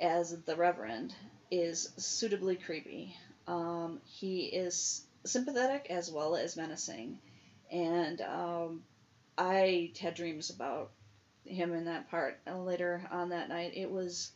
as 0.00 0.36
the 0.44 0.56
Reverend, 0.56 1.14
is 1.50 1.92
suitably 1.96 2.56
creepy. 2.56 3.14
Um, 3.46 4.00
he 4.06 4.46
is 4.46 5.02
sympathetic 5.24 5.88
as 5.90 6.10
well 6.10 6.36
as 6.36 6.56
menacing, 6.56 7.18
and 7.74 8.20
um, 8.20 8.82
I 9.36 9.92
had 10.00 10.14
dreams 10.14 10.50
about 10.50 10.92
him 11.44 11.74
in 11.74 11.84
that 11.86 12.08
part 12.10 12.38
later 12.46 13.06
on 13.10 13.30
that 13.30 13.48
night. 13.48 13.72
It 13.76 13.90
was 13.90 14.30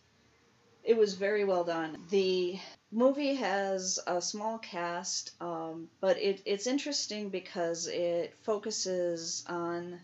it 0.85 0.97
was 0.97 1.15
very 1.15 1.45
well 1.45 1.65
done. 1.65 1.99
The 2.11 2.59
movie 2.91 3.35
has 3.35 3.99
a 4.07 4.21
small 4.23 4.59
cast, 4.59 5.33
um, 5.41 5.89
but 6.01 6.19
it, 6.19 6.41
it's 6.47 6.67
interesting 6.67 7.29
because 7.29 7.87
it 7.87 8.35
focuses 8.43 9.45
on 9.49 10.01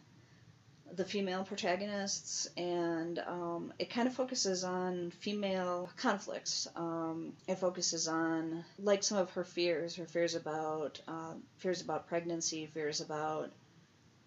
the 0.97 1.05
female 1.05 1.45
protagonists 1.45 2.49
and 2.57 3.19
um, 3.27 3.73
it 3.79 3.91
kind 3.91 4.07
of 4.07 4.15
focuses 4.15 4.65
on 4.65 5.11
female 5.11 5.91
conflicts. 5.97 6.69
Um, 6.77 7.33
it 7.49 7.59
focuses 7.59 8.09
on 8.09 8.65
like 8.79 9.03
some 9.03 9.19
of 9.19 9.31
her 9.33 9.45
fears, 9.45 9.97
her 9.97 10.07
fears 10.07 10.35
about 10.35 11.01
um, 11.09 11.43
fears 11.59 11.81
about 11.81 12.07
pregnancy, 12.07 12.67
fears 12.67 13.01
about 13.01 13.51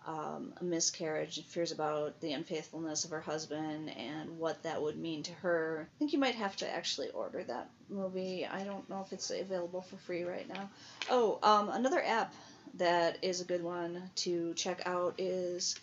um, 0.08 0.54
a 0.62 0.64
miscarriage, 0.64 1.44
fears 1.48 1.74
about 1.74 2.20
the 2.22 2.32
unfaithfulness 2.32 3.04
of 3.04 3.12
her 3.12 3.20
husband 3.20 3.90
and 3.90 4.40
what 4.40 4.64
that 4.64 4.82
would 4.82 4.98
mean 4.98 5.22
to 5.24 5.34
her. 5.34 5.88
I 5.96 6.00
think 6.00 6.14
you 6.14 6.20
might 6.20 6.36
have 6.36 6.56
to 6.58 6.74
actually 6.74 7.10
order 7.10 7.44
that 7.44 7.70
movie. 7.90 8.46
I 8.46 8.64
don't 8.64 8.90
know 8.90 9.02
if 9.06 9.12
it's 9.12 9.30
available 9.32 9.82
for 9.82 9.98
free 9.98 10.24
right 10.24 10.48
now. 10.48 10.70
Oh, 11.10 11.40
um, 11.44 11.70
another 11.70 12.02
app 12.02 12.34
that 12.76 13.18
is 13.22 13.42
a 13.42 13.46
good 13.46 13.64
one 13.64 14.10
to 14.16 14.54
check 14.54 14.82
out 14.86 15.16
is 15.18 15.78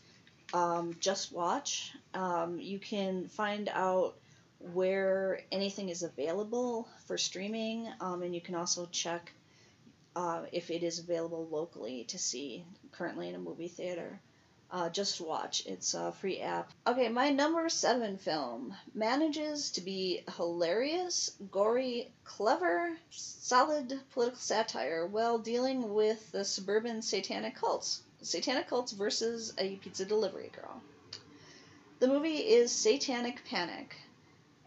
um, 0.54 0.96
Just 1.00 1.32
Watch. 1.32 1.92
Um, 2.14 2.58
you 2.60 2.78
can 2.78 3.26
find 3.28 3.68
out 3.74 4.16
where 4.72 5.40
anything 5.52 5.88
is 5.90 6.02
available 6.02 6.88
for 7.06 7.18
streaming, 7.18 7.88
um, 8.00 8.22
and 8.22 8.34
you 8.34 8.40
can 8.40 8.54
also 8.54 8.86
check 8.86 9.32
uh, 10.16 10.42
if 10.52 10.70
it 10.70 10.84
is 10.84 11.00
available 11.00 11.48
locally 11.50 12.04
to 12.04 12.18
see 12.18 12.64
currently 12.92 13.28
in 13.28 13.34
a 13.34 13.38
movie 13.38 13.68
theater. 13.68 14.20
Uh, 14.70 14.88
just 14.88 15.20
watch. 15.20 15.66
It's 15.66 15.92
a 15.94 16.12
free 16.12 16.40
app. 16.40 16.70
Okay, 16.86 17.08
my 17.08 17.30
number 17.30 17.68
seven 17.68 18.16
film 18.16 18.74
manages 18.94 19.70
to 19.72 19.80
be 19.80 20.22
hilarious, 20.36 21.32
gory, 21.50 22.10
clever, 22.24 22.96
solid 23.10 24.00
political 24.12 24.40
satire 24.40 25.06
while 25.06 25.38
dealing 25.38 25.92
with 25.92 26.30
the 26.32 26.44
suburban 26.44 27.02
satanic 27.02 27.56
cults. 27.56 28.03
Satanic 28.24 28.68
cults 28.68 28.92
versus 28.92 29.52
a 29.58 29.76
pizza 29.76 30.04
delivery 30.04 30.50
girl. 30.54 30.80
The 32.00 32.08
movie 32.08 32.38
is 32.38 32.72
Satanic 32.72 33.44
Panic. 33.44 33.96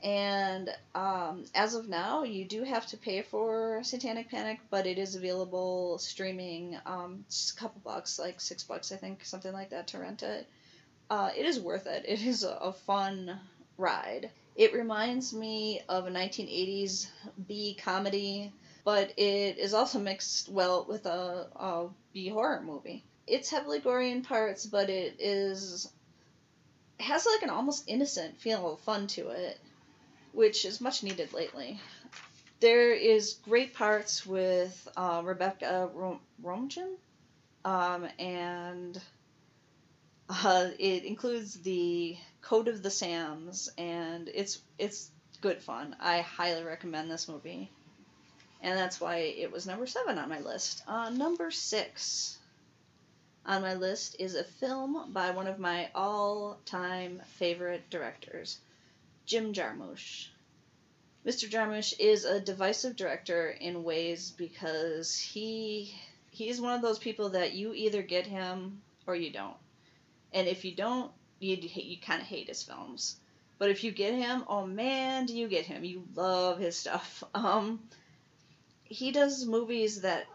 And 0.04 0.70
um, 0.94 1.46
as 1.56 1.74
of 1.74 1.90
now, 1.90 2.24
you 2.24 2.46
do 2.46 2.64
have 2.64 2.86
to 2.88 2.98
pay 2.98 3.24
for 3.24 3.82
Satanic 3.84 4.30
Panic, 4.30 4.60
but 4.70 4.86
it 4.86 5.00
is 5.00 5.16
available 5.16 5.98
streaming. 5.98 6.78
Um, 6.86 7.26
just 7.30 7.58
a 7.58 7.60
couple 7.60 7.82
bucks, 7.84 8.20
like 8.20 8.40
six 8.40 8.64
bucks, 8.64 8.92
I 8.92 8.98
think, 8.98 9.26
something 9.26 9.52
like 9.52 9.72
that, 9.72 9.88
to 9.88 10.00
rent 10.00 10.24
it. 10.24 10.48
Uh, 11.10 11.32
it 11.36 11.46
is 11.46 11.60
worth 11.60 11.88
it. 11.88 12.06
It 12.08 12.24
is 12.24 12.44
a, 12.44 12.52
a 12.52 12.74
fun 12.74 13.40
ride. 13.78 14.30
It 14.56 14.74
reminds 14.74 15.34
me 15.34 15.82
of 15.90 16.06
a 16.06 16.12
1980s 16.12 17.08
B 17.48 17.78
comedy, 17.80 18.52
but 18.84 19.14
it 19.18 19.58
is 19.58 19.74
also 19.74 20.00
mixed 20.00 20.50
well 20.50 20.86
with 20.88 21.06
a, 21.06 21.48
a 21.56 21.88
B 22.14 22.30
horror 22.30 22.62
movie. 22.62 23.04
It's 23.28 23.50
heavily 23.50 23.80
gory 23.80 24.12
in 24.12 24.24
parts, 24.24 24.66
but 24.66 24.90
it 24.90 25.18
is 25.20 25.92
has 27.00 27.28
like 27.32 27.44
an 27.44 27.50
almost 27.52 27.84
innocent 27.88 28.40
feel 28.40 28.74
of 28.74 28.80
fun 28.80 29.06
to 29.06 29.28
it 29.30 29.60
which 30.38 30.66
is 30.66 30.80
much 30.80 31.02
needed 31.02 31.34
lately. 31.34 31.80
There 32.60 32.92
is 32.92 33.40
great 33.44 33.74
parts 33.74 34.24
with 34.24 34.88
uh, 34.96 35.24
Rebecca 35.26 35.90
Romijn, 36.44 36.96
um, 37.66 38.08
and 38.20 39.02
uh, 40.30 40.70
it 40.78 41.06
includes 41.06 41.56
the 41.56 42.18
Code 42.42 42.68
of 42.68 42.84
the 42.84 42.92
Sams, 42.92 43.70
and 43.80 44.30
it's 44.32 44.60
it's 44.78 45.10
good 45.42 45.60
fun. 45.60 45.96
I 46.00 46.22
highly 46.22 46.64
recommend 46.64 47.10
this 47.10 47.28
movie, 47.28 47.72
and 48.62 48.78
that's 48.78 49.02
why 49.02 49.18
it 49.18 49.52
was 49.52 49.66
number 49.66 49.88
seven 49.88 50.20
on 50.20 50.30
my 50.30 50.40
list. 50.40 50.84
Uh, 50.88 51.10
number 51.10 51.50
six 51.50 52.37
on 53.48 53.62
my 53.62 53.74
list 53.76 54.18
is 54.20 54.36
a 54.36 54.44
film 54.44 55.14
by 55.14 55.32
one 55.32 55.48
of 55.48 55.58
my 55.58 55.90
all-time 55.96 57.22
favorite 57.38 57.90
directors, 57.90 58.60
Jim 59.26 59.54
Jarmusch. 59.54 60.28
Mr. 61.26 61.50
Jarmusch 61.50 61.94
is 61.98 62.26
a 62.26 62.42
divisive 62.42 62.96
director 62.96 63.50
in 63.50 63.84
ways 63.84 64.32
because 64.32 65.18
he 65.18 65.94
he's 66.30 66.62
one 66.62 66.74
of 66.74 66.82
those 66.82 67.00
people 67.00 67.30
that 67.30 67.54
you 67.54 67.74
either 67.74 68.02
get 68.02 68.28
him 68.28 68.82
or 69.08 69.16
you 69.16 69.32
don't. 69.32 69.58
And 70.34 70.48
if 70.48 70.66
you 70.66 70.76
don't, 70.76 71.12
you 71.40 71.58
you 71.58 71.98
kind 71.98 72.22
of 72.22 72.28
hate 72.28 72.48
his 72.48 72.64
films. 72.64 73.18
But 73.60 73.72
if 73.72 73.84
you 73.84 73.92
get 73.92 74.14
him, 74.14 74.44
oh 74.48 74.66
man, 74.68 75.26
do 75.26 75.36
you 75.36 75.48
get 75.48 75.66
him? 75.66 75.84
You 75.84 76.04
love 76.16 76.60
his 76.60 76.78
stuff. 76.78 77.24
Um, 77.34 77.80
he 78.84 79.12
does 79.12 79.46
movies 79.46 80.02
that, 80.02 80.26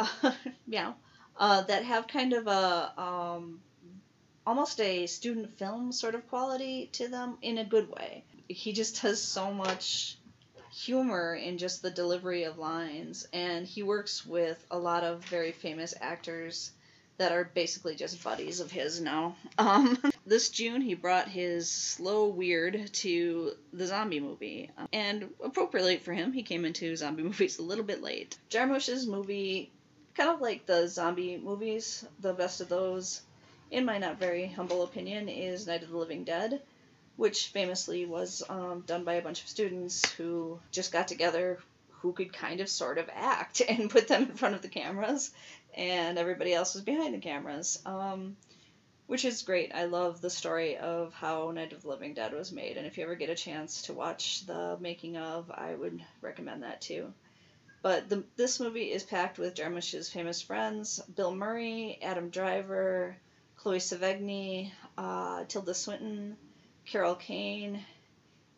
uh, 0.00 0.32
yeah, 0.66 0.94
uh, 1.40 1.62
that 1.62 1.84
have 1.84 2.06
kind 2.06 2.34
of 2.34 2.46
a 2.46 2.92
um, 3.00 3.60
almost 4.46 4.78
a 4.80 5.06
student 5.06 5.58
film 5.58 5.90
sort 5.90 6.14
of 6.14 6.28
quality 6.28 6.90
to 6.92 7.08
them 7.08 7.38
in 7.42 7.58
a 7.58 7.64
good 7.64 7.90
way. 7.90 8.22
He 8.46 8.72
just 8.72 8.98
has 9.00 9.20
so 9.20 9.52
much 9.52 10.18
humor 10.72 11.34
in 11.34 11.58
just 11.58 11.82
the 11.82 11.90
delivery 11.90 12.44
of 12.44 12.58
lines, 12.58 13.26
and 13.32 13.66
he 13.66 13.82
works 13.82 14.24
with 14.24 14.64
a 14.70 14.78
lot 14.78 15.02
of 15.02 15.24
very 15.24 15.52
famous 15.52 15.94
actors 16.00 16.72
that 17.16 17.32
are 17.32 17.44
basically 17.44 17.94
just 17.94 18.22
buddies 18.24 18.60
of 18.60 18.70
his 18.70 19.00
now. 19.00 19.36
Um, 19.58 19.98
this 20.26 20.48
June, 20.48 20.80
he 20.80 20.94
brought 20.94 21.28
his 21.28 21.70
slow 21.70 22.28
weird 22.28 22.92
to 22.94 23.52
the 23.72 23.86
zombie 23.86 24.20
movie, 24.20 24.70
and 24.92 25.28
appropriately 25.44 25.98
for 25.98 26.14
him, 26.14 26.32
he 26.32 26.42
came 26.42 26.64
into 26.64 26.96
zombie 26.96 27.22
movies 27.30 27.58
a 27.58 27.62
little 27.62 27.84
bit 27.84 28.02
late. 28.02 28.38
Jarmusch's 28.48 29.06
movie, 29.06 29.70
kind 30.14 30.30
of 30.30 30.40
like 30.40 30.66
the 30.66 30.88
zombie 30.88 31.38
movies, 31.38 32.04
the 32.20 32.32
best 32.32 32.60
of 32.60 32.68
those, 32.68 33.22
in 33.70 33.84
my 33.84 33.98
not 33.98 34.18
very 34.18 34.46
humble 34.46 34.82
opinion, 34.82 35.28
is 35.28 35.66
Night 35.66 35.82
of 35.82 35.90
the 35.90 35.96
Living 35.96 36.24
Dead 36.24 36.60
which 37.20 37.48
famously 37.48 38.06
was 38.06 38.42
um, 38.48 38.82
done 38.86 39.04
by 39.04 39.12
a 39.12 39.22
bunch 39.22 39.42
of 39.42 39.48
students 39.48 40.10
who 40.12 40.58
just 40.70 40.90
got 40.90 41.06
together 41.06 41.58
who 41.90 42.14
could 42.14 42.32
kind 42.32 42.60
of 42.60 42.68
sort 42.68 42.96
of 42.96 43.10
act 43.12 43.60
and 43.68 43.90
put 43.90 44.08
them 44.08 44.22
in 44.22 44.34
front 44.36 44.54
of 44.54 44.62
the 44.62 44.68
cameras, 44.68 45.30
and 45.74 46.16
everybody 46.16 46.54
else 46.54 46.72
was 46.72 46.82
behind 46.82 47.12
the 47.12 47.18
cameras. 47.18 47.78
Um, 47.84 48.38
which 49.06 49.26
is 49.26 49.42
great. 49.42 49.74
I 49.74 49.84
love 49.84 50.22
the 50.22 50.30
story 50.30 50.78
of 50.78 51.12
how 51.12 51.50
Night 51.50 51.74
of 51.74 51.82
the 51.82 51.88
Living 51.88 52.14
Dead 52.14 52.32
was 52.32 52.52
made, 52.52 52.78
and 52.78 52.86
if 52.86 52.96
you 52.96 53.04
ever 53.04 53.16
get 53.16 53.28
a 53.28 53.34
chance 53.34 53.82
to 53.82 53.92
watch 53.92 54.46
the 54.46 54.78
making 54.80 55.18
of, 55.18 55.50
I 55.50 55.74
would 55.74 56.00
recommend 56.22 56.62
that 56.62 56.80
too. 56.80 57.12
But 57.82 58.10
the, 58.10 58.24
this 58.36 58.60
movie 58.60 58.92
is 58.92 59.02
packed 59.02 59.38
with 59.38 59.54
Jarmusch's 59.54 60.10
famous 60.10 60.42
friends 60.42 61.00
Bill 61.16 61.34
Murray, 61.34 61.98
Adam 62.02 62.28
Driver, 62.28 63.16
Chloe 63.56 63.78
Sevigny, 63.78 64.70
uh, 64.98 65.44
Tilda 65.48 65.72
Swinton, 65.72 66.36
Carol 66.84 67.14
Kane, 67.14 67.82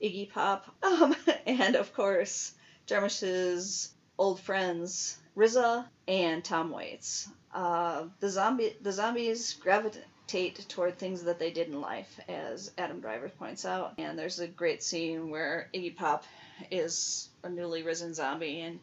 Iggy 0.03 0.29
Pop, 0.29 0.75
um, 0.83 1.15
and 1.47 1.77
of 1.77 1.95
course 1.95 2.53
Jarmusch's 2.87 3.95
old 4.19 4.41
friends 4.41 5.19
RZA 5.37 5.87
and 6.09 6.45
Tom 6.45 6.71
Waits. 6.71 7.29
Uh, 7.55 8.07
the 8.19 8.29
zombie 8.29 8.77
the 8.81 8.93
zombies 8.93 9.53
gravitate 9.55 10.69
toward 10.69 10.99
things 10.99 11.23
that 11.25 11.39
they 11.39 11.53
did 11.53 11.69
in 11.69 11.81
life, 11.81 12.19
as 12.29 12.73
Adam 12.77 13.01
Driver 13.01 13.29
points 13.29 13.65
out. 13.65 13.95
And 13.99 14.19
there's 14.19 14.41
a 14.41 14.49
great 14.49 14.83
scene 14.83 15.31
where 15.31 15.69
Iggy 15.73 15.95
Pop 15.95 16.25
is 16.71 17.29
a 17.45 17.49
newly 17.49 17.83
risen 17.83 18.15
zombie 18.15 18.61
and 18.61 18.81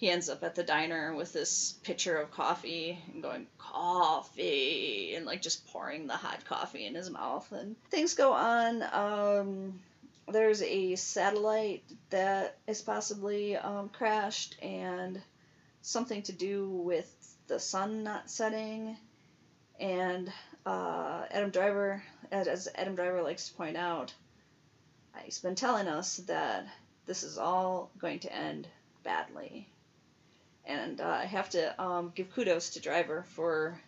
he 0.00 0.08
ends 0.08 0.30
up 0.30 0.42
at 0.42 0.54
the 0.54 0.62
diner 0.62 1.14
with 1.14 1.30
this 1.34 1.74
pitcher 1.82 2.16
of 2.16 2.30
coffee 2.30 2.98
and 3.12 3.22
going 3.22 3.46
coffee 3.58 5.12
and 5.14 5.26
like 5.26 5.42
just 5.42 5.66
pouring 5.66 6.06
the 6.06 6.16
hot 6.16 6.42
coffee 6.46 6.86
in 6.86 6.94
his 6.94 7.10
mouth. 7.10 7.52
And 7.52 7.76
things 7.90 8.14
go 8.14 8.32
on 8.32 8.82
um, 8.94 9.78
there's 10.26 10.62
a 10.62 10.96
satellite 10.96 11.84
that 12.08 12.56
is 12.66 12.80
possibly 12.80 13.58
um, 13.58 13.90
crashed 13.90 14.56
and 14.62 15.20
something 15.82 16.22
to 16.22 16.32
do 16.32 16.66
with 16.66 17.36
the 17.48 17.60
sun 17.60 18.02
not 18.02 18.30
setting. 18.30 18.96
And 19.78 20.32
uh, 20.64 21.26
adam 21.30 21.50
driver 21.50 22.02
as 22.32 22.68
adam 22.74 22.94
driver 22.94 23.20
likes 23.22 23.50
to 23.50 23.54
point 23.54 23.76
out 23.76 24.14
he's 25.24 25.40
been 25.40 25.54
telling 25.54 25.88
us 25.88 26.16
that 26.28 26.66
this 27.04 27.22
is 27.22 27.36
all 27.36 27.90
going 27.98 28.20
to 28.20 28.34
end 28.34 28.66
badly 29.04 29.68
and 30.70 31.00
uh, 31.00 31.08
I 31.08 31.24
have 31.24 31.50
to 31.50 31.82
um, 31.82 32.12
give 32.14 32.32
kudos 32.32 32.70
to 32.70 32.80
Driver 32.80 33.24
for 33.28 33.80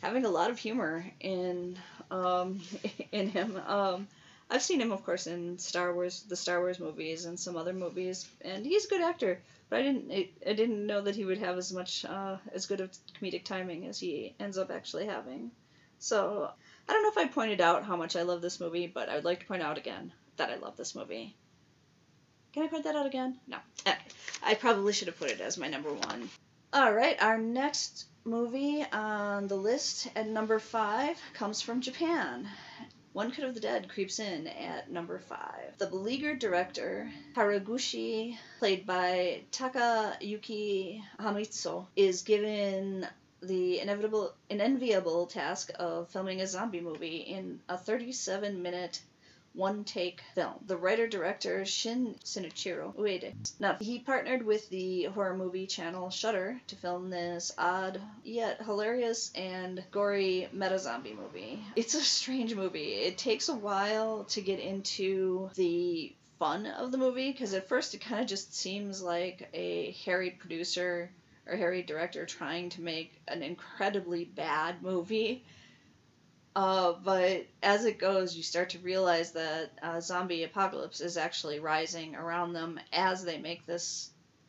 having 0.00 0.24
a 0.24 0.30
lot 0.30 0.50
of 0.50 0.58
humor 0.58 1.04
in 1.20 1.78
um, 2.10 2.60
in 3.12 3.28
him. 3.28 3.60
Um, 3.66 4.08
I've 4.48 4.62
seen 4.62 4.80
him, 4.80 4.92
of 4.92 5.04
course, 5.04 5.26
in 5.26 5.58
Star 5.58 5.92
Wars, 5.92 6.22
the 6.22 6.36
Star 6.36 6.60
Wars 6.60 6.78
movies, 6.78 7.24
and 7.24 7.38
some 7.38 7.56
other 7.56 7.72
movies, 7.72 8.28
and 8.42 8.64
he's 8.64 8.86
a 8.86 8.88
good 8.88 9.00
actor. 9.00 9.40
But 9.68 9.80
I 9.80 9.82
didn't, 9.82 10.12
I 10.12 10.52
didn't 10.52 10.86
know 10.86 11.00
that 11.00 11.16
he 11.16 11.24
would 11.24 11.38
have 11.38 11.58
as 11.58 11.72
much, 11.72 12.04
uh, 12.04 12.36
as 12.54 12.66
good 12.66 12.80
of 12.80 12.96
comedic 13.20 13.44
timing 13.44 13.86
as 13.86 13.98
he 13.98 14.34
ends 14.38 14.56
up 14.56 14.70
actually 14.70 15.06
having. 15.06 15.50
So 15.98 16.48
I 16.88 16.92
don't 16.92 17.02
know 17.02 17.10
if 17.10 17.18
I 17.18 17.32
pointed 17.32 17.60
out 17.60 17.84
how 17.84 17.96
much 17.96 18.14
I 18.14 18.22
love 18.22 18.40
this 18.40 18.60
movie, 18.60 18.86
but 18.86 19.08
I 19.08 19.16
would 19.16 19.24
like 19.24 19.40
to 19.40 19.46
point 19.46 19.62
out 19.62 19.78
again 19.78 20.12
that 20.36 20.50
I 20.50 20.56
love 20.56 20.76
this 20.76 20.94
movie. 20.94 21.34
Can 22.56 22.64
I 22.64 22.68
point 22.68 22.84
that 22.84 22.96
out 22.96 23.04
again? 23.04 23.38
No. 23.46 23.58
Okay. 23.86 23.98
I 24.42 24.54
probably 24.54 24.94
should 24.94 25.08
have 25.08 25.18
put 25.18 25.30
it 25.30 25.42
as 25.42 25.58
my 25.58 25.68
number 25.68 25.92
one. 25.92 26.30
All 26.72 26.90
right, 26.90 27.22
our 27.22 27.36
next 27.36 28.06
movie 28.24 28.82
on 28.94 29.46
the 29.46 29.56
list 29.56 30.08
at 30.16 30.26
number 30.26 30.58
five 30.58 31.20
comes 31.34 31.60
from 31.60 31.82
Japan. 31.82 32.48
One 33.12 33.30
Cut 33.30 33.44
of 33.44 33.52
the 33.52 33.60
Dead 33.60 33.90
creeps 33.90 34.20
in 34.20 34.46
at 34.46 34.90
number 34.90 35.18
five. 35.18 35.76
The 35.76 35.88
beleaguered 35.88 36.38
director, 36.38 37.12
Haraguchi, 37.34 38.38
played 38.58 38.86
by 38.86 39.42
Takayuki 39.52 41.02
Hamatsu, 41.20 41.84
is 41.94 42.22
given 42.22 43.06
the 43.42 43.80
inevitable, 43.80 44.32
unenviable 44.48 45.26
task 45.26 45.72
of 45.78 46.08
filming 46.08 46.40
a 46.40 46.46
zombie 46.46 46.80
movie 46.80 47.18
in 47.18 47.60
a 47.68 47.76
37 47.76 48.62
minute 48.62 49.02
one 49.56 49.84
take 49.84 50.20
film. 50.34 50.54
The 50.66 50.76
writer 50.76 51.06
director 51.06 51.64
Shin 51.64 52.14
Shinichiro 52.22 52.94
Ueda. 52.94 53.32
Now, 53.58 53.76
he 53.80 53.98
partnered 53.98 54.44
with 54.44 54.68
the 54.68 55.04
horror 55.04 55.36
movie 55.36 55.66
channel 55.66 56.10
Shudder 56.10 56.60
to 56.66 56.76
film 56.76 57.08
this 57.10 57.52
odd 57.56 58.00
yet 58.22 58.62
hilarious 58.62 59.32
and 59.34 59.82
gory 59.90 60.48
meta 60.52 60.78
zombie 60.78 61.14
movie. 61.14 61.58
It's 61.74 61.94
a 61.94 62.02
strange 62.02 62.54
movie. 62.54 62.92
It 62.92 63.16
takes 63.16 63.48
a 63.48 63.54
while 63.54 64.24
to 64.24 64.40
get 64.42 64.60
into 64.60 65.50
the 65.54 66.12
fun 66.38 66.66
of 66.66 66.92
the 66.92 66.98
movie 66.98 67.32
because 67.32 67.54
at 67.54 67.68
first 67.68 67.94
it 67.94 68.02
kind 68.02 68.20
of 68.20 68.26
just 68.26 68.54
seems 68.54 69.02
like 69.02 69.48
a 69.54 69.92
harried 70.04 70.38
producer 70.38 71.10
or 71.46 71.56
harried 71.56 71.86
director 71.86 72.26
trying 72.26 72.68
to 72.70 72.82
make 72.82 73.20
an 73.28 73.42
incredibly 73.42 74.24
bad 74.24 74.82
movie 74.82 75.42
uh, 76.56 76.94
but 77.04 77.46
as 77.62 77.84
it 77.84 77.98
goes, 77.98 78.34
you 78.34 78.42
start 78.42 78.70
to 78.70 78.78
realize 78.78 79.32
that 79.32 79.72
uh, 79.82 80.00
zombie 80.00 80.42
apocalypse 80.42 81.02
is 81.02 81.18
actually 81.18 81.60
rising 81.60 82.16
around 82.16 82.54
them 82.54 82.80
as 82.94 83.22
they 83.22 83.36
make 83.36 83.66
this 83.66 84.08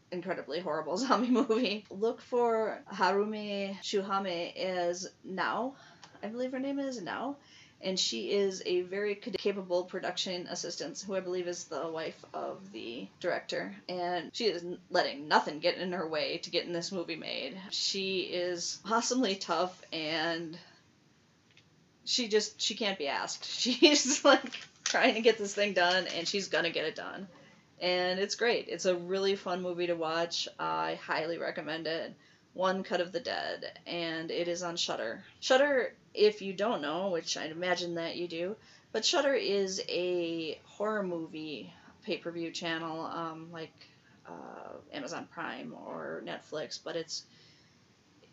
incredibly 0.09 0.61
horrible 0.61 0.95
zombie 1.05 1.29
movie. 1.29 1.85
Look 1.91 2.21
for 2.21 2.81
Harumi 2.93 3.77
Shuhama 3.81 4.55
as 4.55 5.11
Nao, 5.25 5.75
I 6.23 6.27
believe 6.27 6.53
her 6.53 6.59
name 6.59 6.79
is 6.79 7.01
Nao, 7.01 7.35
And 7.81 7.99
she 7.99 8.31
is 8.31 8.63
a 8.65 8.83
very 8.83 9.15
capable 9.15 9.83
production 9.83 10.47
assistant 10.47 11.03
who 11.05 11.13
I 11.13 11.19
believe 11.19 11.47
is 11.49 11.65
the 11.65 11.89
wife 11.89 12.23
of 12.33 12.71
the 12.71 13.09
director. 13.19 13.75
And 13.89 14.31
she 14.33 14.45
is 14.45 14.65
letting 14.89 15.27
nothing 15.27 15.59
get 15.59 15.77
in 15.77 15.91
her 15.91 16.07
way 16.07 16.37
to 16.37 16.49
getting 16.49 16.71
this 16.71 16.93
movie 16.93 17.17
made. 17.17 17.57
She 17.71 18.21
is 18.21 18.79
awesomely 18.89 19.35
tough 19.35 19.81
and 19.91 20.57
she 22.07 22.27
just 22.29 22.61
she 22.61 22.75
can't 22.75 22.97
be 22.97 23.07
asked. 23.07 23.45
She's 23.59 24.23
like 24.23 24.59
trying 24.83 25.15
to 25.15 25.21
get 25.21 25.37
this 25.37 25.53
thing 25.53 25.73
done, 25.73 26.07
and 26.15 26.27
she's 26.27 26.47
gonna 26.47 26.69
get 26.69 26.85
it 26.85 26.95
done. 26.95 27.27
And 27.79 28.19
it's 28.19 28.35
great. 28.35 28.67
It's 28.69 28.85
a 28.85 28.95
really 28.95 29.35
fun 29.35 29.61
movie 29.61 29.87
to 29.87 29.93
watch. 29.93 30.47
I 30.57 30.95
highly 30.95 31.37
recommend 31.37 31.85
it. 31.85 32.13
One 32.53 32.83
Cut 32.83 33.01
of 33.01 33.11
the 33.11 33.19
Dead, 33.19 33.71
and 33.85 34.31
it 34.31 34.47
is 34.47 34.63
on 34.63 34.77
Shudder. 34.77 35.23
Shudder, 35.41 35.93
if 36.15 36.41
you 36.41 36.53
don't 36.53 36.81
know, 36.81 37.09
which 37.09 37.37
I 37.37 37.45
imagine 37.45 37.95
that 37.95 38.15
you 38.15 38.27
do, 38.27 38.55
but 38.91 39.05
Shudder 39.05 39.35
is 39.35 39.79
a 39.87 40.59
horror 40.63 41.03
movie 41.03 41.71
pay-per-view 42.03 42.49
channel, 42.51 43.05
um, 43.05 43.49
like 43.51 43.73
uh, 44.27 44.77
Amazon 44.91 45.27
Prime 45.31 45.75
or 45.85 46.23
Netflix, 46.25 46.79
but 46.83 46.95
it's 46.95 47.25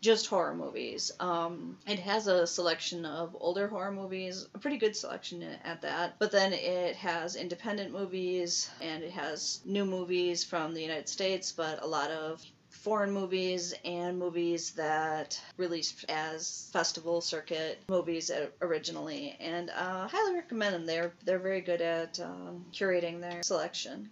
just 0.04 0.26
horror 0.26 0.54
movies. 0.54 1.10
Um, 1.18 1.78
it 1.86 1.98
has 2.00 2.26
a 2.26 2.46
selection 2.46 3.06
of 3.06 3.34
older 3.40 3.66
horror 3.66 3.90
movies, 3.90 4.46
a 4.54 4.58
pretty 4.58 4.76
good 4.76 4.94
selection 4.94 5.42
at 5.64 5.80
that. 5.80 6.16
But 6.18 6.30
then 6.30 6.52
it 6.52 6.94
has 6.96 7.36
independent 7.36 7.90
movies 7.90 8.70
and 8.82 9.02
it 9.02 9.12
has 9.12 9.60
new 9.64 9.86
movies 9.86 10.44
from 10.44 10.74
the 10.74 10.82
United 10.82 11.08
States, 11.08 11.52
but 11.52 11.82
a 11.82 11.86
lot 11.86 12.10
of 12.10 12.44
foreign 12.68 13.12
movies 13.12 13.72
and 13.82 14.18
movies 14.18 14.72
that 14.72 15.40
released 15.56 16.04
as 16.10 16.68
festival 16.70 17.22
circuit 17.22 17.78
movies 17.88 18.30
originally 18.60 19.34
and 19.40 19.70
uh, 19.70 20.06
highly 20.06 20.34
recommend 20.34 20.74
them 20.74 20.84
they're 20.84 21.14
they're 21.24 21.38
very 21.38 21.60
good 21.60 21.80
at 21.80 22.18
um, 22.20 22.64
curating 22.72 23.20
their 23.20 23.42
selection 23.42 24.10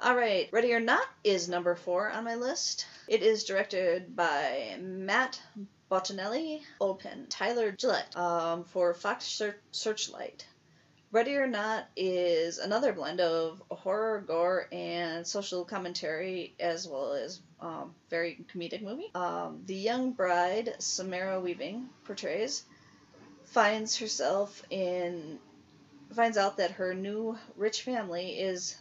All 0.00 0.14
right, 0.14 0.48
Ready 0.52 0.72
or 0.74 0.78
Not 0.80 1.04
is 1.24 1.48
number 1.48 1.74
four 1.74 2.08
on 2.08 2.22
my 2.22 2.36
list. 2.36 2.86
It 3.08 3.24
is 3.24 3.42
directed 3.42 4.14
by 4.14 4.76
Matt 4.80 5.40
Bettinelli, 5.90 6.60
Open, 6.80 7.26
Tyler 7.28 7.72
Gillett 7.72 8.16
um, 8.16 8.62
for 8.62 8.94
Fox 8.94 9.42
Searchlight. 9.72 10.46
Ready 11.10 11.34
or 11.34 11.48
Not 11.48 11.88
is 11.96 12.58
another 12.58 12.92
blend 12.92 13.20
of 13.20 13.60
horror, 13.72 14.20
gore, 14.24 14.68
and 14.70 15.26
social 15.26 15.64
commentary, 15.64 16.54
as 16.60 16.86
well 16.86 17.14
as 17.14 17.40
um, 17.60 17.92
very 18.08 18.44
comedic 18.54 18.82
movie. 18.82 19.10
Um, 19.16 19.62
the 19.66 19.74
young 19.74 20.12
bride 20.12 20.76
Samara 20.78 21.40
Weaving 21.40 21.88
portrays 22.04 22.62
finds 23.46 23.96
herself 23.96 24.62
in 24.70 25.40
finds 26.12 26.38
out 26.38 26.58
that 26.58 26.70
her 26.72 26.94
new 26.94 27.36
rich 27.56 27.82
family 27.82 28.38
is 28.38 28.76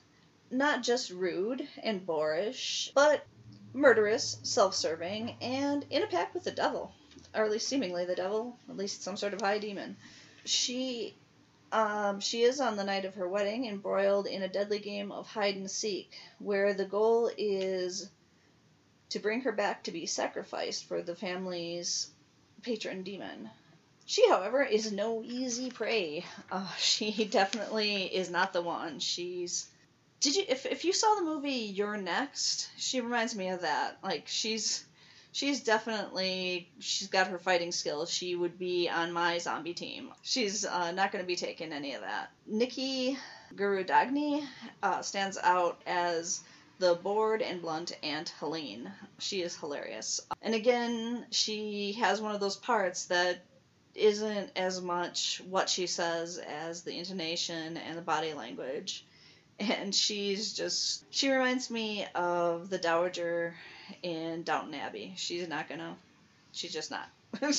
not 0.50 0.84
just 0.84 1.10
rude 1.10 1.68
and 1.84 2.06
boorish, 2.06 2.92
but 2.96 3.26
murderous, 3.74 4.38
self-serving, 4.44 5.36
and 5.42 5.86
in 5.90 6.04
a 6.04 6.08
pact 6.08 6.34
with 6.34 6.44
the 6.44 6.52
devil, 6.52 6.94
or 7.36 7.44
at 7.44 7.52
least 7.52 7.68
seemingly 7.68 8.06
the 8.06 8.16
devil, 8.16 8.58
at 8.70 8.78
least 8.78 9.04
some 9.04 9.18
sort 9.18 9.34
of 9.34 9.42
high 9.42 9.60
demon. 9.60 9.98
She 10.46 11.16
um, 11.72 12.22
she 12.22 12.44
is 12.44 12.62
on 12.62 12.78
the 12.78 12.84
night 12.84 13.04
of 13.04 13.16
her 13.16 13.28
wedding 13.28 13.66
embroiled 13.66 14.26
in 14.26 14.42
a 14.42 14.48
deadly 14.48 14.80
game 14.80 15.12
of 15.12 15.28
hide 15.28 15.56
and 15.56 15.70
seek, 15.70 16.18
where 16.40 16.74
the 16.74 16.86
goal 16.86 17.30
is 17.38 18.10
to 19.10 19.20
bring 19.20 19.42
her 19.42 19.52
back 19.52 19.84
to 19.84 19.92
be 19.92 20.06
sacrificed 20.06 20.86
for 20.86 21.02
the 21.02 21.16
family's 21.16 22.10
patron 22.62 23.04
demon. 23.04 23.50
She, 24.06 24.28
however, 24.30 24.64
is 24.64 24.92
no 24.92 25.22
easy 25.24 25.70
prey. 25.70 26.26
Uh, 26.50 26.74
she 26.78 27.26
definitely 27.26 28.04
is 28.04 28.30
not 28.30 28.54
the 28.54 28.62
one. 28.62 29.00
She's. 29.00 29.68
Did 30.20 30.36
you 30.36 30.44
if 30.48 30.66
if 30.66 30.84
you 30.84 30.94
saw 30.94 31.16
the 31.16 31.24
movie 31.24 31.52
You're 31.52 31.98
Next? 31.98 32.70
She 32.78 33.02
reminds 33.02 33.36
me 33.36 33.50
of 33.50 33.62
that. 33.62 33.98
Like 34.04 34.24
she's 34.28 34.86
she's 35.32 35.62
definitely 35.62 36.70
she's 36.80 37.08
got 37.08 37.28
her 37.28 37.38
fighting 37.38 37.72
skills. 37.72 38.10
She 38.10 38.36
would 38.36 38.58
be 38.58 38.90
on 38.90 39.12
my 39.12 39.38
zombie 39.38 39.76
team. 39.76 40.12
She's 40.24 40.66
uh, 40.66 40.92
not 40.92 41.12
going 41.12 41.24
to 41.24 41.28
be 41.28 41.36
taking 41.36 41.72
any 41.72 41.94
of 41.94 42.02
that. 42.02 42.32
Nikki 42.48 43.18
Guadagni 43.56 44.44
uh, 44.82 45.02
stands 45.02 45.38
out 45.38 45.82
as 45.86 46.42
the 46.80 46.96
bored 46.96 47.42
and 47.42 47.62
blunt 47.62 47.96
Aunt 48.04 48.34
Helene. 48.40 48.92
She 49.20 49.42
is 49.42 49.56
hilarious. 49.56 50.22
And 50.42 50.56
again, 50.56 51.26
she 51.32 51.94
has 51.94 52.22
one 52.22 52.34
of 52.34 52.42
those 52.42 52.56
parts 52.56 53.06
that 53.06 53.44
isn't 53.96 54.52
as 54.56 54.82
much 54.82 55.42
what 55.50 55.70
she 55.70 55.88
says 55.88 56.38
as 56.38 56.84
the 56.84 56.98
intonation 56.98 57.78
and 57.78 57.98
the 57.98 58.02
body 58.02 58.34
language. 58.34 59.06
And 59.60 59.94
she's 59.94 60.54
just, 60.54 61.06
she 61.10 61.32
reminds 61.32 61.70
me 61.70 62.06
of 62.14 62.70
the 62.70 62.78
Dowager 62.78 63.56
in 64.04 64.44
Downton 64.44 64.76
Abbey. 64.76 65.14
She's 65.16 65.48
not 65.48 65.68
gonna. 65.70 65.96
She's 66.52 66.74
just 66.74 66.92
not. 66.92 67.10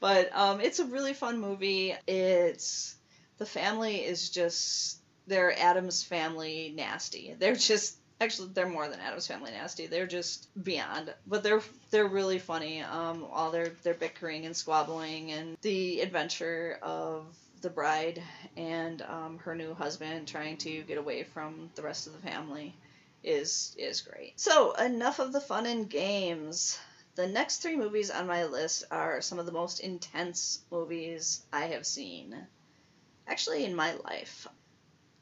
but 0.00 0.34
um, 0.36 0.60
it's 0.60 0.78
a 0.78 0.84
really 0.84 1.14
fun 1.14 1.38
movie. 1.38 1.94
It's 2.06 2.96
the 3.38 3.46
family 3.46 3.96
is 3.96 4.30
just 4.30 4.98
they're 5.26 5.58
Addams 5.58 6.02
family 6.02 6.72
nasty. 6.74 7.34
They're 7.38 7.54
just 7.54 7.96
actually 8.20 8.50
they're 8.54 8.68
more 8.68 8.88
than 8.88 9.00
Addams 9.00 9.26
family 9.26 9.50
nasty. 9.50 9.86
They're 9.86 10.06
just 10.06 10.48
beyond. 10.62 11.14
But 11.26 11.42
they're 11.42 11.62
they're 11.90 12.08
really 12.08 12.38
funny. 12.38 12.82
Um, 12.82 13.26
all 13.30 13.50
their 13.50 13.68
their 13.82 13.94
bickering 13.94 14.46
and 14.46 14.56
squabbling 14.56 15.32
and 15.32 15.56
the 15.62 16.00
adventure 16.00 16.78
of 16.82 17.26
the 17.60 17.70
bride 17.70 18.22
and 18.56 19.02
um, 19.02 19.38
her 19.38 19.54
new 19.54 19.74
husband 19.74 20.28
trying 20.28 20.56
to 20.58 20.82
get 20.82 20.98
away 20.98 21.24
from 21.24 21.70
the 21.74 21.82
rest 21.82 22.06
of 22.06 22.12
the 22.12 22.30
family 22.30 22.74
is 23.24 23.74
is 23.78 24.00
great. 24.00 24.38
So 24.38 24.72
enough 24.74 25.18
of 25.18 25.32
the 25.32 25.40
fun 25.40 25.66
and 25.66 25.88
games. 25.88 26.78
The 27.16 27.26
next 27.26 27.56
three 27.58 27.76
movies 27.76 28.10
on 28.10 28.28
my 28.28 28.44
list 28.44 28.84
are 28.90 29.20
some 29.20 29.40
of 29.40 29.46
the 29.46 29.52
most 29.52 29.80
intense 29.80 30.60
movies 30.70 31.42
I 31.52 31.66
have 31.66 31.84
seen, 31.84 32.46
actually 33.26 33.64
in 33.64 33.74
my 33.74 33.94
life. 33.94 34.46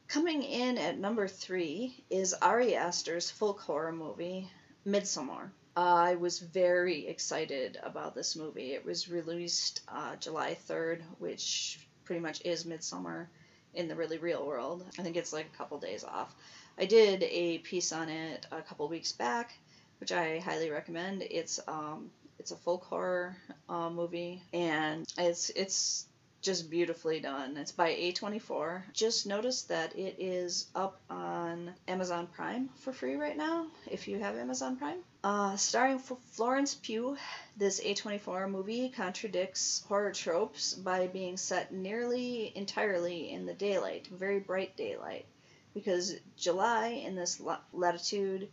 Coming 0.07 0.43
in 0.43 0.77
at 0.77 0.99
number 0.99 1.27
three 1.27 2.03
is 2.09 2.33
Ari 2.35 2.75
Aster's 2.75 3.31
folk 3.31 3.61
horror 3.61 3.91
movie, 3.91 4.49
Midsommar. 4.85 5.49
I 5.75 6.15
was 6.15 6.39
very 6.39 7.07
excited 7.07 7.79
about 7.83 8.15
this 8.15 8.35
movie. 8.35 8.73
It 8.73 8.85
was 8.85 9.09
released 9.09 9.81
uh, 9.87 10.15
July 10.15 10.57
3rd, 10.67 11.01
which 11.19 11.86
pretty 12.07 12.21
much 12.21 12.41
is 12.45 12.65
Midsummer 12.65 13.29
in 13.73 13.89
the 13.89 13.95
really 13.95 14.17
real 14.17 14.47
world. 14.47 14.83
I 14.97 15.03
think 15.03 15.17
it's 15.17 15.33
like 15.33 15.47
a 15.53 15.57
couple 15.57 15.77
days 15.77 16.03
off. 16.03 16.33
I 16.79 16.85
did 16.85 17.21
a 17.23 17.59
piece 17.59 17.91
on 17.91 18.09
it 18.09 18.47
a 18.51 18.61
couple 18.61 18.87
weeks 18.87 19.11
back, 19.11 19.51
which 19.99 20.13
I 20.13 20.39
highly 20.39 20.69
recommend. 20.69 21.21
It's 21.21 21.59
um, 21.67 22.09
it's 22.39 22.51
a 22.51 22.55
folk 22.55 22.85
horror 22.85 23.35
uh, 23.67 23.89
movie, 23.89 24.41
and 24.53 25.05
it's 25.17 25.49
it's 25.49 26.06
just 26.47 26.69
beautifully 26.69 27.19
done. 27.19 27.57
It's 27.57 27.73
by 27.73 27.89
A24. 27.89 28.93
Just 28.93 29.27
notice 29.27 29.63
that 29.63 29.93
it 29.97 30.15
is 30.17 30.67
up 30.73 31.01
on 31.09 31.73
Amazon 31.89 32.25
Prime 32.25 32.69
for 32.77 32.93
free 32.93 33.15
right 33.15 33.35
now, 33.35 33.67
if 33.91 34.07
you 34.07 34.17
have 34.19 34.37
Amazon 34.37 34.77
Prime. 34.77 34.99
Uh, 35.25 35.57
starring 35.57 35.99
Florence 35.99 36.73
Pugh, 36.73 37.17
this 37.57 37.83
A24 37.83 38.49
movie 38.49 38.87
contradicts 38.87 39.83
horror 39.89 40.13
tropes 40.13 40.73
by 40.73 41.07
being 41.07 41.35
set 41.35 41.73
nearly 41.73 42.53
entirely 42.55 43.29
in 43.29 43.45
the 43.45 43.53
daylight, 43.53 44.07
very 44.07 44.39
bright 44.39 44.77
daylight 44.77 45.25
because 45.73 46.15
July 46.37 47.03
in 47.05 47.13
this 47.13 47.41
latitude 47.73 48.47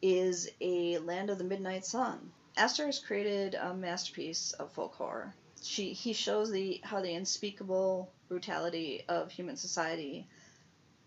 is 0.00 0.48
a 0.62 0.96
land 0.96 1.28
of 1.28 1.36
the 1.36 1.44
midnight 1.44 1.84
sun. 1.84 2.32
Aster 2.56 2.86
has 2.86 2.98
created 2.98 3.54
a 3.54 3.74
masterpiece 3.74 4.52
of 4.52 4.72
folk 4.72 4.94
horror. 4.94 5.34
She, 5.62 5.92
he 5.92 6.12
shows 6.12 6.50
the 6.50 6.80
how 6.84 7.00
the 7.00 7.14
unspeakable 7.14 8.10
brutality 8.28 9.04
of 9.08 9.30
human 9.30 9.56
society 9.56 10.26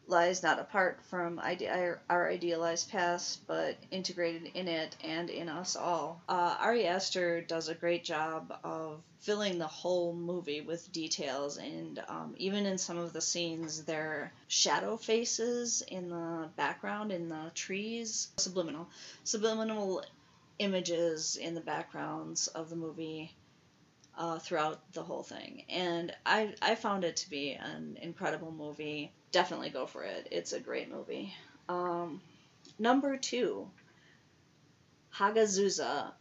lies 0.08 0.44
not 0.44 0.60
apart 0.60 1.00
from 1.10 1.40
ide- 1.40 2.00
our 2.10 2.30
idealized 2.30 2.90
past, 2.90 3.46
but 3.48 3.78
integrated 3.92 4.52
in 4.54 4.68
it 4.68 4.96
and 5.04 5.30
in 5.30 5.48
us 5.48 5.76
all. 5.76 6.22
Uh, 6.28 6.58
Ari 6.60 6.86
Aster 6.86 7.42
does 7.42 7.70
a 7.70 7.76
great 7.76 8.04
job 8.04 8.54
of 8.64 9.02
filling 9.20 9.58
the 9.58 9.68
whole 9.68 10.14
movie 10.14 10.62
with 10.62 10.92
details, 10.92 11.58
and 11.58 12.04
um, 12.10 12.36
even 12.38 12.66
in 12.66 12.78
some 12.78 12.98
of 12.98 13.14
the 13.14 13.22
scenes, 13.22 13.86
there 13.86 14.04
are 14.04 14.34
shadow 14.48 14.98
faces 14.98 15.82
in 15.88 16.10
the 16.10 16.50
background, 16.58 17.12
in 17.12 17.30
the 17.30 17.52
trees, 17.54 18.30
subliminal, 18.38 18.90
subliminal 19.24 20.04
images 20.60 21.38
in 21.38 21.56
the 21.56 21.62
backgrounds 21.62 22.48
of 22.48 22.70
the 22.70 22.76
movie 22.76 23.34
uh, 24.18 24.40
throughout 24.40 24.94
the 24.94 25.04
whole 25.04 25.24
thing. 25.24 25.64
And 25.70 26.14
I, 26.26 26.54
I 26.62 26.76
found 26.76 27.04
it 27.04 27.18
to 27.18 27.30
be 27.30 27.54
an 27.54 27.98
incredible 28.02 28.52
movie. 28.52 29.12
Definitely 29.32 29.70
go 29.70 29.86
for 29.86 30.04
it. 30.04 30.28
It's 30.32 30.54
a 30.54 30.60
great 30.60 30.92
movie. 30.92 31.34
Um, 31.70 32.22
number 32.78 33.18
two, 33.18 33.70
Hagazussa, 35.16 36.12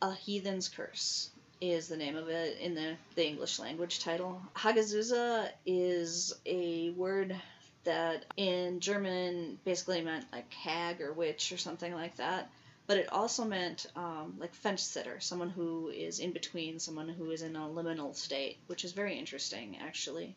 A 0.00 0.14
Heathen's 0.14 0.68
Curse 0.68 1.30
is 1.60 1.88
the 1.88 1.96
name 1.96 2.16
of 2.16 2.28
it 2.28 2.58
in 2.58 2.74
the, 2.74 2.96
the 3.14 3.26
English 3.26 3.58
language 3.58 4.00
title. 4.00 4.40
Hagazussa 4.56 5.48
is 5.64 6.32
a 6.44 6.90
word 6.90 7.36
that 7.84 8.24
in 8.36 8.80
German 8.80 9.58
basically 9.64 10.02
meant 10.02 10.24
like 10.32 10.52
hag 10.52 11.00
or 11.00 11.12
witch 11.12 11.52
or 11.52 11.56
something 11.56 11.92
like 11.92 12.16
that 12.16 12.48
but 12.92 12.98
it 12.98 13.10
also 13.10 13.46
meant 13.46 13.86
um, 13.96 14.34
like 14.38 14.52
fence 14.52 14.82
sitter, 14.82 15.18
someone 15.18 15.48
who 15.48 15.88
is 15.88 16.18
in 16.18 16.30
between, 16.30 16.78
someone 16.78 17.08
who 17.08 17.30
is 17.30 17.40
in 17.40 17.56
a 17.56 17.60
liminal 17.60 18.14
state, 18.14 18.58
which 18.66 18.84
is 18.84 18.92
very 18.92 19.18
interesting 19.18 19.78
actually, 19.80 20.36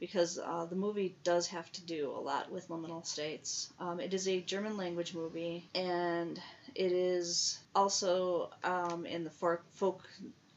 because 0.00 0.36
uh, 0.44 0.66
the 0.68 0.74
movie 0.74 1.14
does 1.22 1.46
have 1.46 1.70
to 1.70 1.80
do 1.82 2.10
a 2.10 2.18
lot 2.18 2.50
with 2.50 2.68
liminal 2.68 3.06
states. 3.06 3.72
Um, 3.78 4.00
it 4.00 4.12
is 4.12 4.26
a 4.26 4.40
German 4.40 4.76
language 4.76 5.14
movie, 5.14 5.68
and 5.72 6.36
it 6.74 6.90
is 6.90 7.60
also 7.76 8.50
um, 8.64 9.06
in 9.06 9.22
the 9.22 9.30
folk 9.30 9.62
folk, 9.74 10.02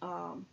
um, 0.02 0.44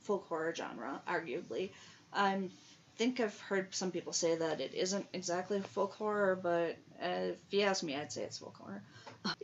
folk 0.00 0.26
horror 0.26 0.52
genre, 0.52 1.00
arguably. 1.06 1.70
I 2.12 2.48
think 2.96 3.20
I've 3.20 3.38
heard 3.38 3.72
some 3.72 3.92
people 3.92 4.12
say 4.12 4.34
that 4.34 4.60
it 4.60 4.74
isn't 4.74 5.06
exactly 5.12 5.60
folk 5.60 5.94
horror, 5.94 6.34
but 6.34 6.76
uh, 7.00 7.34
if 7.34 7.52
you 7.52 7.60
ask 7.60 7.84
me, 7.84 7.94
I'd 7.94 8.10
say 8.10 8.24
it's 8.24 8.38
folk 8.38 8.56
horror. 8.56 8.82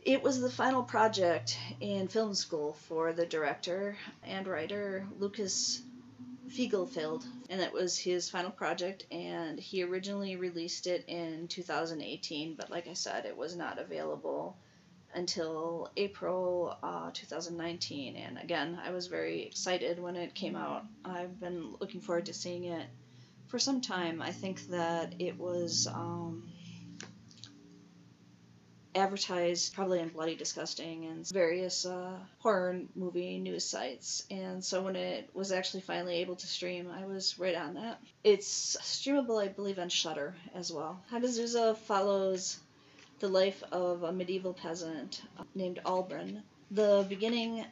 It 0.03 0.21
was 0.21 0.39
the 0.39 0.49
final 0.49 0.83
project 0.83 1.57
in 1.79 2.07
film 2.07 2.35
school 2.35 2.73
for 2.73 3.13
the 3.13 3.25
director 3.25 3.97
and 4.23 4.45
writer 4.45 5.07
Lukas 5.17 5.81
Feigelfeld, 6.49 7.25
and 7.49 7.61
it 7.61 7.73
was 7.73 7.97
his 7.97 8.29
final 8.29 8.51
project. 8.51 9.07
And 9.11 9.59
he 9.59 9.83
originally 9.83 10.35
released 10.35 10.85
it 10.85 11.05
in 11.07 11.47
2018, 11.47 12.53
but 12.55 12.69
like 12.69 12.87
I 12.87 12.93
said, 12.93 13.25
it 13.25 13.35
was 13.35 13.55
not 13.55 13.79
available 13.79 14.55
until 15.15 15.89
April 15.97 16.77
uh, 16.83 17.09
2019. 17.13 18.15
And 18.17 18.37
again, 18.37 18.79
I 18.83 18.91
was 18.91 19.07
very 19.07 19.41
excited 19.43 19.99
when 19.99 20.15
it 20.15 20.35
came 20.35 20.55
out. 20.55 20.85
I've 21.03 21.39
been 21.39 21.75
looking 21.79 22.01
forward 22.01 22.27
to 22.27 22.33
seeing 22.33 22.65
it 22.65 22.87
for 23.47 23.57
some 23.57 23.81
time. 23.81 24.21
I 24.21 24.31
think 24.31 24.67
that 24.69 25.15
it 25.17 25.39
was. 25.39 25.87
Um, 25.87 26.51
advertised 28.95 29.73
probably 29.73 29.99
in 29.99 30.09
Bloody 30.09 30.35
Disgusting 30.35 31.05
and 31.05 31.27
various 31.29 31.85
uh, 31.85 32.17
horror 32.39 32.81
movie 32.95 33.39
news 33.39 33.65
sites. 33.65 34.25
And 34.31 34.63
so 34.63 34.81
when 34.81 34.95
it 34.95 35.29
was 35.33 35.51
actually 35.51 35.81
finally 35.81 36.15
able 36.15 36.35
to 36.35 36.47
stream, 36.47 36.89
I 36.91 37.05
was 37.05 37.39
right 37.39 37.55
on 37.55 37.75
that. 37.75 38.01
It's 38.23 38.77
streamable, 38.81 39.41
I 39.41 39.47
believe, 39.47 39.79
on 39.79 39.89
Shudder 39.89 40.35
as 40.53 40.71
well. 40.71 41.01
Hagazussa 41.11 41.77
follows 41.77 42.59
the 43.19 43.29
life 43.29 43.63
of 43.71 44.03
a 44.03 44.11
medieval 44.11 44.53
peasant 44.53 45.21
named 45.53 45.79
Albrun. 45.85 46.41
The 46.71 47.05
beginning 47.07 47.65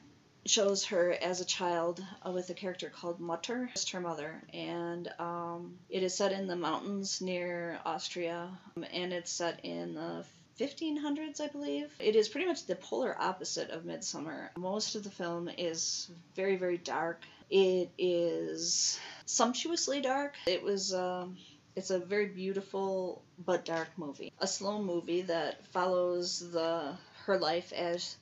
shows 0.46 0.86
her 0.86 1.12
as 1.22 1.42
a 1.42 1.46
child 1.46 2.04
uh, 2.26 2.32
with 2.32 2.50
a 2.50 2.54
character 2.54 2.90
called 2.90 3.20
Mutter, 3.20 3.70
just 3.74 3.92
her 3.92 4.00
mother, 4.00 4.42
and 4.54 5.12
um, 5.20 5.78
it 5.90 6.02
is 6.02 6.16
set 6.16 6.32
in 6.32 6.48
the 6.48 6.56
mountains 6.56 7.22
near 7.22 7.80
Austria, 7.86 8.50
um, 8.78 8.86
and 8.94 9.12
it's 9.12 9.32
set 9.32 9.64
in 9.64 9.96
the 9.96 10.24
1500s, 10.60 11.40
I 11.40 11.48
believe. 11.48 11.94
It 12.00 12.16
is 12.16 12.28
pretty 12.28 12.48
much 12.48 12.66
the 12.66 12.76
polar 12.76 13.16
opposite 13.20 13.70
of 13.70 13.86
Midsummer. 13.86 14.52
Most 14.58 14.96
of 14.96 15.04
the 15.04 15.10
film 15.10 15.50
is 15.58 16.10
very, 16.36 16.58
very 16.58 16.78
dark. 16.78 17.22
It 17.50 17.90
is 17.98 19.00
sumptuously 19.26 20.02
dark. 20.02 20.36
It 20.46 20.64
was. 20.64 20.94
Um, 20.94 21.38
it's 21.76 21.92
a 21.92 22.00
very 22.00 22.26
beautiful 22.26 23.22
but 23.46 23.64
dark 23.64 23.88
movie. 23.96 24.34
A 24.40 24.48
slow 24.48 24.82
movie 24.82 25.22
that 25.22 25.66
follows 25.68 26.40
the 26.52 26.98
her 27.26 27.38
life 27.38 27.72
as 27.72 28.18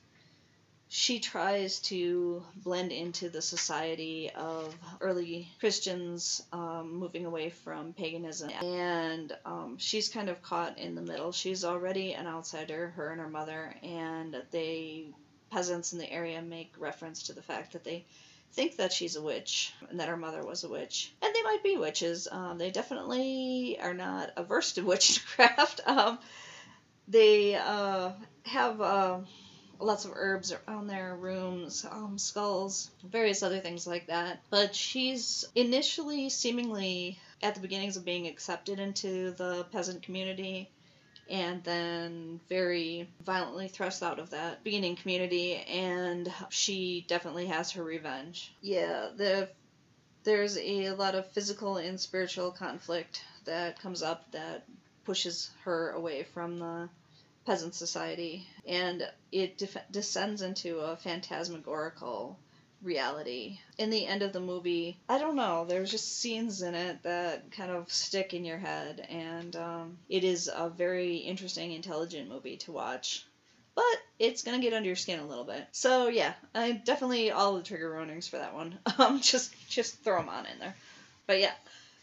she 0.90 1.20
tries 1.20 1.80
to 1.80 2.42
blend 2.56 2.92
into 2.92 3.28
the 3.28 3.42
society 3.42 4.30
of 4.34 4.74
early 5.02 5.50
Christians 5.60 6.42
um, 6.50 6.94
moving 6.94 7.26
away 7.26 7.50
from 7.50 7.92
paganism. 7.92 8.50
And 8.62 9.36
um, 9.44 9.76
she's 9.78 10.08
kind 10.08 10.30
of 10.30 10.40
caught 10.40 10.78
in 10.78 10.94
the 10.94 11.02
middle. 11.02 11.30
She's 11.30 11.62
already 11.62 12.14
an 12.14 12.26
outsider, 12.26 12.88
her 12.96 13.10
and 13.10 13.20
her 13.20 13.28
mother, 13.28 13.74
and 13.82 14.42
they, 14.50 15.08
peasants 15.50 15.92
in 15.92 15.98
the 15.98 16.10
area, 16.10 16.40
make 16.40 16.72
reference 16.78 17.24
to 17.24 17.34
the 17.34 17.42
fact 17.42 17.74
that 17.74 17.84
they 17.84 18.06
think 18.52 18.76
that 18.76 18.90
she's 18.90 19.16
a 19.16 19.22
witch 19.22 19.74
and 19.90 20.00
that 20.00 20.08
her 20.08 20.16
mother 20.16 20.42
was 20.42 20.64
a 20.64 20.70
witch. 20.70 21.12
And 21.20 21.34
they 21.34 21.42
might 21.42 21.62
be 21.62 21.76
witches. 21.76 22.28
Um, 22.32 22.56
they 22.56 22.70
definitely 22.70 23.78
are 23.78 23.92
not 23.92 24.30
averse 24.38 24.72
to 24.72 24.82
witchcraft. 24.86 25.82
Um, 25.86 26.18
they 27.08 27.56
uh, 27.56 28.12
have. 28.46 28.80
Uh, 28.80 29.18
lots 29.80 30.04
of 30.04 30.12
herbs 30.14 30.52
around 30.52 30.86
their 30.86 31.14
rooms, 31.14 31.86
um, 31.90 32.18
skulls, 32.18 32.90
various 33.04 33.42
other 33.42 33.60
things 33.60 33.86
like 33.86 34.06
that. 34.06 34.40
But 34.50 34.74
she's 34.74 35.44
initially 35.54 36.28
seemingly 36.28 37.18
at 37.42 37.54
the 37.54 37.60
beginnings 37.60 37.96
of 37.96 38.04
being 38.04 38.26
accepted 38.26 38.80
into 38.80 39.32
the 39.32 39.66
peasant 39.70 40.02
community 40.02 40.70
and 41.30 41.62
then 41.62 42.40
very 42.48 43.08
violently 43.24 43.68
thrust 43.68 44.02
out 44.02 44.18
of 44.18 44.30
that 44.30 44.64
beginning 44.64 44.96
community 44.96 45.56
and 45.56 46.32
she 46.48 47.04
definitely 47.06 47.46
has 47.46 47.72
her 47.72 47.82
revenge. 47.82 48.52
Yeah, 48.62 49.08
the 49.14 49.48
there's 50.24 50.58
a 50.58 50.90
lot 50.90 51.14
of 51.14 51.30
physical 51.30 51.76
and 51.76 51.98
spiritual 51.98 52.50
conflict 52.50 53.22
that 53.44 53.80
comes 53.80 54.02
up 54.02 54.30
that 54.32 54.64
pushes 55.04 55.50
her 55.64 55.90
away 55.92 56.22
from 56.34 56.58
the 56.58 56.88
peasant 57.48 57.74
society, 57.74 58.46
and 58.66 59.10
it 59.32 59.56
def- 59.56 59.90
descends 59.90 60.42
into 60.42 60.80
a 60.80 60.96
phantasmagorical 60.96 62.38
reality. 62.82 63.58
In 63.78 63.88
the 63.88 64.06
end 64.06 64.22
of 64.22 64.34
the 64.34 64.40
movie, 64.40 64.98
I 65.08 65.18
don't 65.18 65.34
know, 65.34 65.64
there's 65.64 65.90
just 65.90 66.18
scenes 66.20 66.60
in 66.60 66.74
it 66.74 67.02
that 67.04 67.50
kind 67.52 67.70
of 67.70 67.90
stick 67.90 68.34
in 68.34 68.44
your 68.44 68.58
head, 68.58 69.00
and 69.08 69.56
um, 69.56 69.96
it 70.10 70.24
is 70.24 70.50
a 70.54 70.68
very 70.68 71.16
interesting, 71.16 71.72
intelligent 71.72 72.28
movie 72.28 72.58
to 72.58 72.72
watch. 72.72 73.24
But 73.74 73.96
it's 74.18 74.42
gonna 74.42 74.58
get 74.58 74.74
under 74.74 74.88
your 74.88 74.96
skin 74.96 75.20
a 75.20 75.26
little 75.26 75.44
bit. 75.44 75.66
So 75.72 76.08
yeah, 76.08 76.34
I 76.54 76.72
definitely 76.72 77.30
all 77.30 77.54
the 77.54 77.62
trigger 77.62 77.94
warnings 77.94 78.28
for 78.28 78.36
that 78.36 78.52
one. 78.54 78.78
Um, 78.98 79.20
just 79.22 79.54
just 79.70 80.02
throw 80.04 80.18
them 80.18 80.28
on 80.28 80.44
in 80.44 80.58
there. 80.58 80.74
But 81.26 81.40
yeah, 81.40 81.52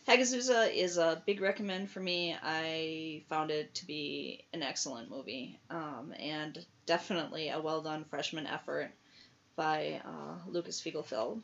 Hagazussa 0.07 0.71
is 0.71 0.97
a 0.97 1.21
big 1.25 1.41
recommend 1.41 1.89
for 1.89 1.99
me. 1.99 2.35
I 2.41 3.23
found 3.27 3.49
it 3.49 3.73
to 3.75 3.87
be 3.87 4.45
an 4.53 4.61
excellent 4.61 5.09
movie 5.09 5.59
um, 5.69 6.13
and 6.19 6.63
definitely 6.85 7.49
a 7.49 7.59
well 7.59 7.81
done 7.81 8.05
freshman 8.05 8.45
effort 8.45 8.91
by 9.55 10.01
uh, 10.05 10.35
Lukas 10.47 10.79
Feigelfeld. 10.79 11.41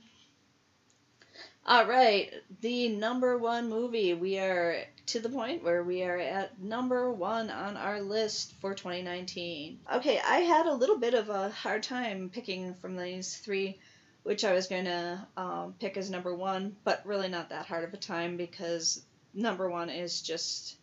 All 1.66 1.86
right, 1.86 2.32
the 2.62 2.90
number 2.90 3.38
one 3.38 3.70
movie. 3.70 4.14
We 4.14 4.38
are 4.38 4.84
to 5.08 5.20
the 5.20 5.30
point 5.30 5.64
where 5.64 5.84
we 5.84 6.04
are 6.04 6.18
at 6.18 6.60
number 6.60 7.12
one 7.12 7.50
on 7.50 7.78
our 7.78 8.02
list 8.02 8.54
for 8.60 8.74
2019. 8.74 9.80
Okay, 9.96 10.20
I 10.20 10.38
had 10.40 10.66
a 10.66 10.74
little 10.74 10.98
bit 10.98 11.14
of 11.14 11.30
a 11.30 11.50
hard 11.50 11.84
time 11.84 12.30
picking 12.30 12.74
from 12.76 12.96
these 12.96 13.38
three 13.38 13.80
which 14.24 14.44
I 14.44 14.54
was 14.54 14.68
going 14.68 14.86
to 14.86 15.28
um, 15.38 15.76
pick 15.80 15.98
as 15.98 16.10
number 16.10 16.34
one, 16.34 16.76
but 16.84 17.06
really 17.06 17.28
not 17.28 17.50
that 17.50 17.66
hard 17.66 17.84
of 17.84 17.94
a 17.94 17.98
time 17.98 18.38
because 18.38 19.04
number 19.34 19.70
one 19.70 19.90
is 19.90 20.22
just 20.22 20.78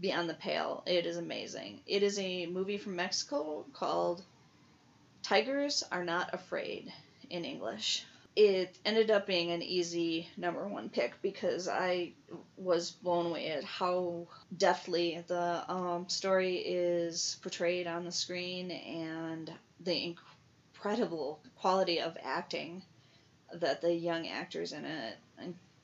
beyond 0.00 0.28
the 0.28 0.34
pale. 0.34 0.82
It 0.86 1.06
is 1.06 1.16
amazing. 1.16 1.80
It 1.86 2.02
is 2.02 2.18
a 2.18 2.46
movie 2.46 2.78
from 2.78 2.96
Mexico 2.96 3.64
called 3.72 4.22
Tigers 5.22 5.82
Are 5.90 6.04
Not 6.04 6.34
Afraid 6.34 6.92
in 7.30 7.44
English. 7.44 8.04
It 8.34 8.78
ended 8.84 9.10
up 9.10 9.26
being 9.26 9.50
an 9.50 9.62
easy 9.62 10.28
number 10.38 10.66
one 10.66 10.88
pick 10.88 11.20
because 11.20 11.68
I 11.68 12.12
was 12.56 12.90
blown 12.90 13.26
away 13.26 13.48
at 13.48 13.64
how 13.64 14.26
deftly 14.56 15.22
the 15.26 15.70
um, 15.70 16.08
story 16.08 16.56
is 16.56 17.36
portrayed 17.42 17.86
on 17.86 18.06
the 18.06 18.12
screen 18.12 18.70
and 18.70 19.52
the 19.80 20.04
incredible 20.04 20.31
quality 21.56 22.00
of 22.00 22.16
acting 22.22 22.82
that 23.52 23.80
the 23.80 23.92
young 23.92 24.28
actors 24.28 24.72
in 24.72 24.84
it 24.84 25.16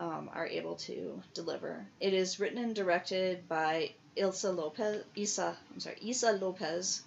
um, 0.00 0.30
are 0.32 0.46
able 0.46 0.76
to 0.76 1.22
deliver. 1.34 1.86
It 2.00 2.14
is 2.14 2.38
written 2.38 2.58
and 2.58 2.74
directed 2.74 3.48
by 3.48 3.92
Ilsa 4.16 4.54
Lopez, 4.54 5.04
Isa, 5.14 5.56
I'm 5.72 5.80
sorry, 5.80 5.98
Issa 6.02 6.32
Lopez, 6.32 7.02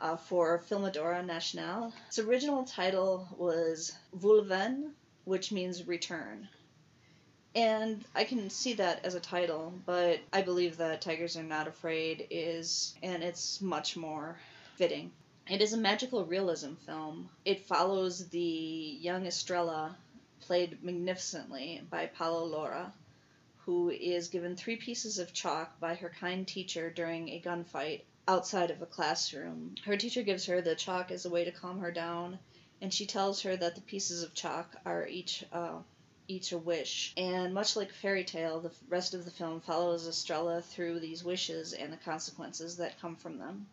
uh, 0.00 0.16
for 0.16 0.62
Filmadora 0.68 1.24
Nacional. 1.24 1.92
Its 2.06 2.18
original 2.18 2.64
title 2.64 3.28
was 3.36 3.92
Vuelven, 4.16 4.92
which 5.24 5.52
means 5.52 5.86
return. 5.86 6.48
And 7.54 8.04
I 8.14 8.24
can 8.24 8.50
see 8.50 8.74
that 8.74 9.04
as 9.04 9.14
a 9.14 9.20
title, 9.20 9.74
but 9.86 10.20
I 10.32 10.42
believe 10.42 10.76
that 10.76 11.00
Tigers 11.00 11.36
Are 11.36 11.42
Not 11.42 11.66
Afraid 11.66 12.26
is, 12.30 12.94
and 13.02 13.22
it's 13.22 13.60
much 13.60 13.96
more 13.96 14.38
fitting. 14.76 15.10
It 15.50 15.62
is 15.62 15.72
a 15.72 15.78
magical 15.78 16.26
realism 16.26 16.74
film. 16.74 17.30
It 17.42 17.64
follows 17.64 18.28
the 18.28 18.38
young 18.38 19.26
Estrella, 19.26 19.96
played 20.40 20.84
magnificently 20.84 21.86
by 21.88 22.04
Paola 22.08 22.44
Lara, 22.44 22.92
who 23.64 23.88
is 23.88 24.28
given 24.28 24.56
three 24.56 24.76
pieces 24.76 25.18
of 25.18 25.32
chalk 25.32 25.80
by 25.80 25.94
her 25.94 26.10
kind 26.10 26.46
teacher 26.46 26.90
during 26.90 27.30
a 27.30 27.40
gunfight 27.40 28.02
outside 28.26 28.70
of 28.70 28.82
a 28.82 28.86
classroom. 28.86 29.74
Her 29.86 29.96
teacher 29.96 30.22
gives 30.22 30.44
her 30.44 30.60
the 30.60 30.74
chalk 30.74 31.10
as 31.10 31.24
a 31.24 31.30
way 31.30 31.44
to 31.44 31.50
calm 31.50 31.78
her 31.78 31.92
down, 31.92 32.38
and 32.82 32.92
she 32.92 33.06
tells 33.06 33.40
her 33.40 33.56
that 33.56 33.74
the 33.74 33.80
pieces 33.80 34.22
of 34.22 34.34
chalk 34.34 34.76
are 34.84 35.06
each 35.06 35.46
uh, 35.50 35.78
each 36.28 36.52
a 36.52 36.58
wish. 36.58 37.14
And 37.16 37.54
much 37.54 37.74
like 37.74 37.88
a 37.88 37.94
fairy 37.94 38.24
tale, 38.24 38.60
the 38.60 38.72
rest 38.90 39.14
of 39.14 39.24
the 39.24 39.30
film 39.30 39.62
follows 39.62 40.06
Estrella 40.06 40.60
through 40.60 41.00
these 41.00 41.24
wishes 41.24 41.72
and 41.72 41.90
the 41.90 41.96
consequences 41.96 42.76
that 42.76 43.00
come 43.00 43.16
from 43.16 43.38
them. 43.38 43.66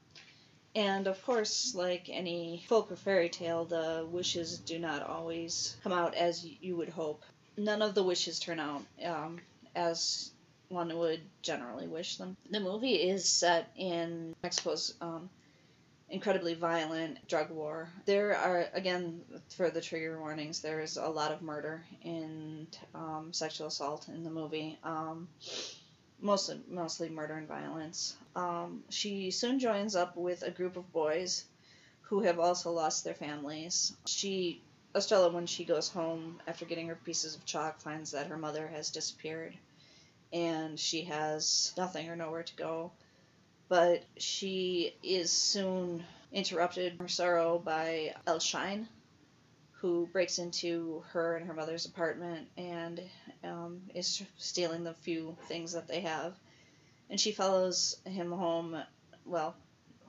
And 0.76 1.08
of 1.08 1.24
course, 1.26 1.74
like 1.74 2.10
any 2.10 2.66
folk 2.68 2.92
or 2.92 2.98
fairy 2.98 3.30
tale, 3.30 3.64
the 3.64 4.06
wishes 4.10 4.60
do 4.60 4.78
not 4.78 5.02
always 5.02 5.78
come 5.84 5.94
out 5.94 6.16
as 6.16 6.46
you 6.46 6.76
would 6.76 6.90
hope. 6.90 7.24
None 7.58 7.82
of 7.82 7.96
the 7.96 8.04
wishes 8.04 8.40
turn 8.40 8.60
out 8.60 8.84
um, 9.06 9.40
as 9.74 10.32
one 10.68 10.98
would 10.98 11.22
generally 11.42 11.88
wish 11.88 12.18
them. 12.18 12.36
The 12.50 12.60
movie 12.60 12.96
is 12.96 13.28
set 13.28 13.72
in 13.78 14.36
Mexico's 14.44 14.94
um, 15.00 15.30
incredibly 16.10 16.54
violent 16.54 17.26
drug 17.28 17.50
war. 17.52 17.90
There 18.06 18.36
are, 18.36 18.68
again, 18.74 19.22
for 19.56 19.70
the 19.70 19.80
trigger 19.80 20.20
warnings, 20.20 20.60
there 20.62 20.82
is 20.82 20.98
a 20.98 21.08
lot 21.08 21.32
of 21.32 21.42
murder 21.42 21.86
and 22.04 22.68
um, 22.94 23.30
sexual 23.32 23.68
assault 23.68 24.10
in 24.10 24.24
the 24.24 24.30
movie. 24.30 24.78
Um, 24.84 25.30
mostly 26.20 26.62
mostly 26.68 27.10
murder 27.10 27.36
and 27.36 27.48
violence. 27.48 28.16
Um, 28.36 28.84
she 28.90 29.32
soon 29.32 29.60
joins 29.60 29.96
up 29.96 30.16
with 30.18 30.44
a 30.44 30.52
group 30.52 30.78
of 30.78 30.92
boys 30.92 31.46
who 32.02 32.22
have 32.22 32.40
also 32.40 32.72
lost 32.72 33.04
their 33.04 33.14
families. 33.14 33.94
She 34.06 34.62
Estrella, 34.96 35.30
when 35.30 35.46
she 35.46 35.66
goes 35.66 35.90
home 35.90 36.42
after 36.48 36.66
getting 36.66 36.88
her 36.88 36.96
pieces 36.96 37.36
of 37.36 37.46
chalk, 37.46 37.82
finds 37.82 38.12
that 38.12 38.28
her 38.28 38.38
mother 38.38 38.68
has 38.68 38.92
disappeared, 38.92 39.58
and 40.32 40.80
she 40.80 41.04
has 41.04 41.74
nothing 41.76 42.10
or 42.10 42.16
nowhere 42.16 42.44
to 42.44 42.56
go. 42.56 42.92
But 43.68 44.04
she 44.18 44.96
is 45.04 45.32
soon 45.32 46.06
interrupted 46.32 46.98
her 47.00 47.08
sorrow 47.10 47.60
by 47.60 48.16
El 48.26 48.40
Shine, 48.40 48.88
who 49.86 50.10
breaks 50.12 50.40
into 50.40 51.04
her 51.12 51.36
and 51.36 51.46
her 51.46 51.54
mother's 51.54 51.86
apartment 51.86 52.48
and 52.58 53.00
um, 53.44 53.80
is 53.94 54.24
stealing 54.36 54.84
the 54.84 54.96
few 54.96 55.38
things 55.48 55.74
that 55.74 55.88
they 55.88 56.00
have. 56.00 56.34
And 57.12 57.20
she 57.20 57.32
follows 57.32 57.96
him 58.04 58.32
home, 58.32 58.76
well, 59.26 59.56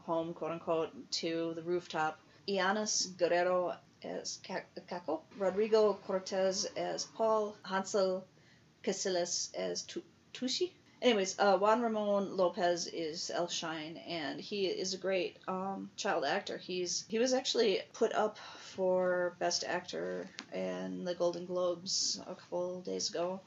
home, 0.06 0.32
quote 0.32 0.52
unquote, 0.52 1.10
to 1.20 1.52
the 1.56 1.62
rooftop. 1.62 2.18
Iannis 2.48 3.14
Guerrero 3.18 3.76
as 4.02 4.40
Caco, 4.88 5.20
Rodrigo 5.36 5.92
Cortez 6.06 6.64
as 6.74 7.04
Paul, 7.04 7.54
Hansel 7.62 8.24
Casillas 8.82 9.54
as 9.54 9.86
Tushi. 10.32 10.70
Anyways, 11.03 11.38
uh, 11.38 11.59
Juan 11.59 11.82
Ramon 11.82 12.36
Lopez 12.36 12.86
is 12.86 13.30
El 13.32 13.49
Shine, 13.49 13.99
and 14.09 14.40
he 14.40 14.66
is 14.66 14.94
a 14.94 14.99
great 14.99 15.36
um, 15.47 15.90
child 15.97 16.24
actor. 16.24 16.57
He's 16.57 17.05
he 17.09 17.18
was 17.18 17.34
actually 17.34 17.82
put 17.92 18.14
up 18.14 18.38
for 18.38 19.36
Best 19.38 19.62
Actor 19.62 20.26
in 20.55 21.05
the 21.05 21.14
Golden 21.14 21.44
Globes 21.44 22.18
a 22.26 22.34
couple 22.34 22.80
days 22.80 23.11
ago, 23.11 23.40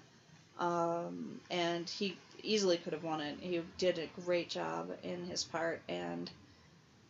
um, 0.59 1.41
and 1.49 1.89
he 1.89 2.15
easily 2.43 2.77
could 2.77 2.93
have 2.93 3.03
won 3.03 3.19
it. 3.19 3.39
He 3.39 3.59
did 3.79 3.97
a 3.97 4.21
great 4.21 4.49
job 4.49 4.91
in 5.01 5.25
his 5.25 5.43
part, 5.43 5.81
and 5.89 6.29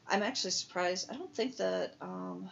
I'm 0.07 0.23
actually 0.23 0.51
surprised. 0.51 1.11
I 1.11 1.15
don't 1.15 1.35
think 1.35 1.57
that 1.57 1.95
um, 1.99 2.49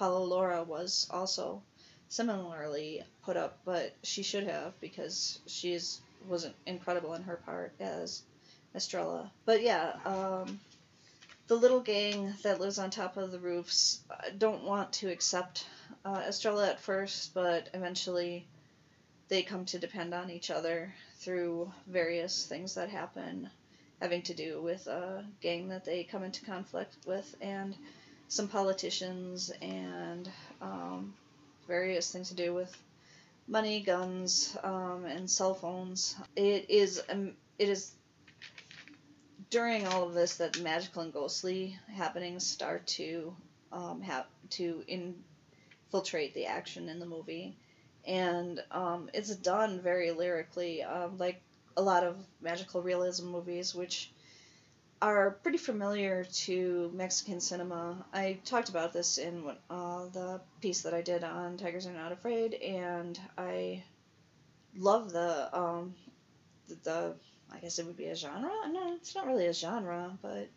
Lara 0.00 0.62
was 0.62 1.06
also 1.10 1.62
similarly 2.08 3.02
put 3.22 3.36
up, 3.36 3.58
but 3.66 3.94
she 4.02 4.22
should 4.22 4.44
have 4.44 4.80
because 4.80 5.38
she 5.46 5.74
is 5.74 6.00
wasn't 6.28 6.54
incredible 6.66 7.14
in 7.14 7.22
her 7.22 7.36
part 7.36 7.72
as 7.80 8.22
Estrella. 8.74 9.30
But 9.44 9.62
yeah, 9.62 9.92
um, 10.04 10.60
the 11.48 11.56
little 11.56 11.80
gang 11.80 12.32
that 12.42 12.60
lives 12.60 12.78
on 12.78 12.90
top 12.90 13.16
of 13.16 13.32
the 13.32 13.38
roofs 13.38 14.00
don't 14.38 14.64
want 14.64 14.92
to 14.94 15.10
accept 15.10 15.66
uh, 16.04 16.22
Estrella 16.26 16.68
at 16.68 16.80
first, 16.80 17.34
but 17.34 17.68
eventually 17.74 18.46
they 19.28 19.42
come 19.42 19.64
to 19.66 19.78
depend 19.78 20.14
on 20.14 20.30
each 20.30 20.50
other 20.50 20.92
through 21.18 21.72
various 21.86 22.46
things 22.46 22.74
that 22.74 22.88
happen 22.88 23.50
having 24.00 24.22
to 24.22 24.34
do 24.34 24.60
with 24.62 24.86
a 24.86 25.24
gang 25.40 25.68
that 25.68 25.84
they 25.84 26.04
come 26.04 26.24
into 26.24 26.44
conflict 26.44 26.96
with 27.06 27.34
and 27.40 27.76
some 28.28 28.48
politicians 28.48 29.50
and 29.60 30.30
um, 30.62 31.12
various 31.66 32.10
things 32.10 32.28
to 32.28 32.34
do 32.34 32.54
with 32.54 32.74
money, 33.50 33.80
guns, 33.80 34.56
um, 34.62 35.04
and 35.04 35.28
cell 35.28 35.54
phones. 35.54 36.16
It 36.36 36.70
is 36.70 37.02
um, 37.10 37.34
it 37.58 37.68
is 37.68 37.92
during 39.50 39.86
all 39.86 40.04
of 40.04 40.14
this 40.14 40.36
that 40.36 40.60
magical 40.60 41.02
and 41.02 41.12
ghostly 41.12 41.76
happenings 41.92 42.46
start 42.46 42.86
to 42.86 43.34
um, 43.72 44.00
have 44.02 44.26
to 44.50 44.84
infiltrate 44.86 46.32
the 46.34 46.46
action 46.46 46.88
in 46.88 47.00
the 47.00 47.06
movie, 47.06 47.56
and 48.06 48.62
um, 48.70 49.10
it's 49.12 49.34
done 49.36 49.80
very 49.80 50.12
lyrically, 50.12 50.82
um, 50.82 51.18
like 51.18 51.42
a 51.76 51.82
lot 51.82 52.04
of 52.04 52.16
magical 52.40 52.82
realism 52.82 53.28
movies, 53.30 53.74
which 53.74 54.12
are 55.02 55.30
pretty 55.42 55.58
familiar 55.58 56.24
to 56.24 56.90
Mexican 56.94 57.40
cinema. 57.40 58.04
I 58.12 58.38
talked 58.44 58.68
about 58.68 58.92
this 58.92 59.18
in 59.18 59.44
uh, 59.70 60.04
the 60.12 60.40
piece 60.60 60.82
that 60.82 60.92
I 60.92 61.00
did 61.00 61.24
on 61.24 61.56
Tigers 61.56 61.86
Are 61.86 61.92
Not 61.92 62.12
Afraid, 62.12 62.54
and 62.54 63.18
I 63.38 63.82
love 64.76 65.10
the 65.12 65.58
um, 65.58 65.94
the, 66.68 66.74
the 66.82 67.14
I 67.50 67.58
guess 67.58 67.78
it 67.78 67.86
would 67.86 67.96
be 67.96 68.06
a 68.06 68.14
genre. 68.14 68.50
No, 68.68 68.94
it's 68.94 69.14
not 69.14 69.26
really 69.26 69.46
a 69.46 69.54
genre, 69.54 70.16
but 70.20 70.48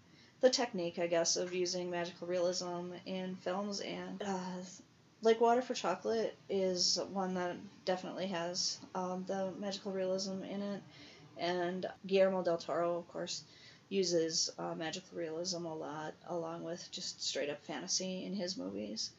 the 0.42 0.50
technique, 0.50 1.00
I 1.00 1.08
guess, 1.08 1.38
of 1.38 1.54
using 1.54 1.90
magical 1.90 2.28
realism 2.28 2.92
in 3.06 3.38
films 3.38 3.80
and 3.80 4.22
uh, 4.26 4.62
like 5.22 5.40
Water 5.40 5.62
for 5.62 5.74
Chocolate 5.74 6.36
is 6.50 7.00
one 7.14 7.34
that 7.36 7.56
definitely 7.86 8.28
has 8.28 8.78
um, 8.94 9.24
the 9.26 9.52
magical 9.58 9.94
realism 9.94 10.44
in 10.44 10.62
it, 10.62 10.84
and 11.38 11.86
Guillermo 12.06 12.44
del 12.44 12.58
Toro, 12.58 12.98
of 12.98 13.08
course 13.08 13.44
uses 13.90 14.50
uh, 14.58 14.74
magical 14.76 15.18
realism 15.18 15.66
a 15.66 15.76
lot, 15.76 16.14
along 16.28 16.64
with 16.64 16.90
just 16.92 17.24
straight 17.24 17.50
up 17.50 17.64
fantasy 17.64 18.26
in 18.26 18.34
his 18.34 18.58
movies. 18.58 19.12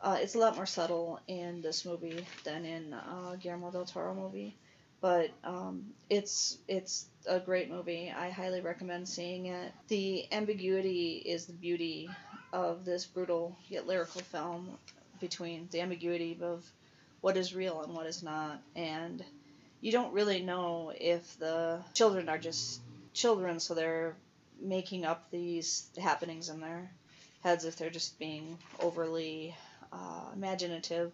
Uh, 0.00 0.18
it's 0.20 0.34
a 0.34 0.38
lot 0.38 0.56
more 0.56 0.66
subtle 0.66 1.20
in 1.28 1.60
this 1.60 1.84
movie 1.84 2.24
than 2.44 2.64
in 2.64 2.94
uh, 2.94 3.36
Guillermo 3.40 3.70
del 3.70 3.84
Toro 3.84 4.14
movie, 4.14 4.56
but 5.00 5.30
um, 5.44 5.84
it's 6.08 6.56
it's 6.68 7.06
a 7.26 7.38
great 7.38 7.70
movie. 7.70 8.10
I 8.10 8.30
highly 8.30 8.62
recommend 8.62 9.08
seeing 9.08 9.46
it. 9.46 9.72
The 9.88 10.26
ambiguity 10.32 11.22
is 11.24 11.46
the 11.46 11.52
beauty 11.52 12.08
of 12.52 12.84
this 12.84 13.04
brutal 13.04 13.56
yet 13.68 13.86
lyrical 13.86 14.22
film 14.22 14.78
between 15.20 15.68
the 15.70 15.82
ambiguity 15.82 16.38
of 16.40 16.64
what 17.20 17.36
is 17.36 17.54
real 17.54 17.82
and 17.82 17.92
what 17.92 18.06
is 18.06 18.22
not, 18.22 18.62
and 18.74 19.22
you 19.82 19.92
don't 19.92 20.14
really 20.14 20.40
know 20.40 20.92
if 20.98 21.38
the 21.38 21.80
children 21.92 22.30
are 22.30 22.38
just 22.38 22.80
children, 23.12 23.60
so 23.60 23.74
they're 23.74 24.16
making 24.60 25.04
up 25.04 25.30
these 25.30 25.88
happenings 26.00 26.48
in 26.48 26.60
their 26.60 26.90
heads 27.42 27.64
if 27.64 27.76
they're 27.76 27.90
just 27.90 28.18
being 28.18 28.58
overly 28.80 29.54
uh, 29.92 30.26
imaginative 30.34 31.12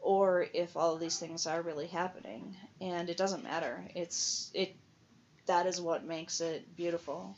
or 0.00 0.46
if 0.54 0.76
all 0.76 0.94
of 0.94 1.00
these 1.00 1.18
things 1.18 1.46
are 1.46 1.62
really 1.62 1.86
happening. 1.86 2.56
And 2.80 3.08
it 3.08 3.16
doesn't 3.16 3.44
matter. 3.44 3.84
It's 3.94 4.50
it 4.54 4.74
that 5.46 5.66
is 5.66 5.80
what 5.80 6.04
makes 6.04 6.40
it 6.40 6.76
beautiful. 6.76 7.36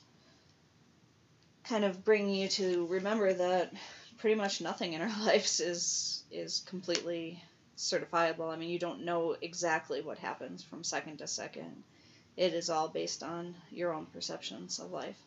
Kind 1.64 1.84
of 1.84 2.05
bringing 2.05 2.34
you 2.34 2.48
to 2.48 2.86
remember 2.86 3.32
that 3.32 3.72
pretty 4.18 4.36
much 4.36 4.61
nothing 4.61 4.92
in 4.92 5.03
our 5.03 5.12
lives 5.24 5.61
is 5.61 6.22
is 6.30 6.62
completely 6.66 7.42
certifiable. 7.76 8.53
I 8.53 8.57
mean 8.57 8.70
you 8.70 8.78
don't 8.78 9.05
know 9.05 9.36
exactly 9.40 10.00
what 10.00 10.18
happens 10.18 10.62
from 10.62 10.84
second 10.84 11.18
to 11.18 11.26
second 11.26 11.82
it 12.36 12.54
is 12.54 12.70
all 12.70 12.88
based 12.88 13.22
on 13.22 13.54
your 13.70 13.92
own 13.92 14.06
perceptions 14.06 14.78
of 14.78 14.90
life. 14.90 15.18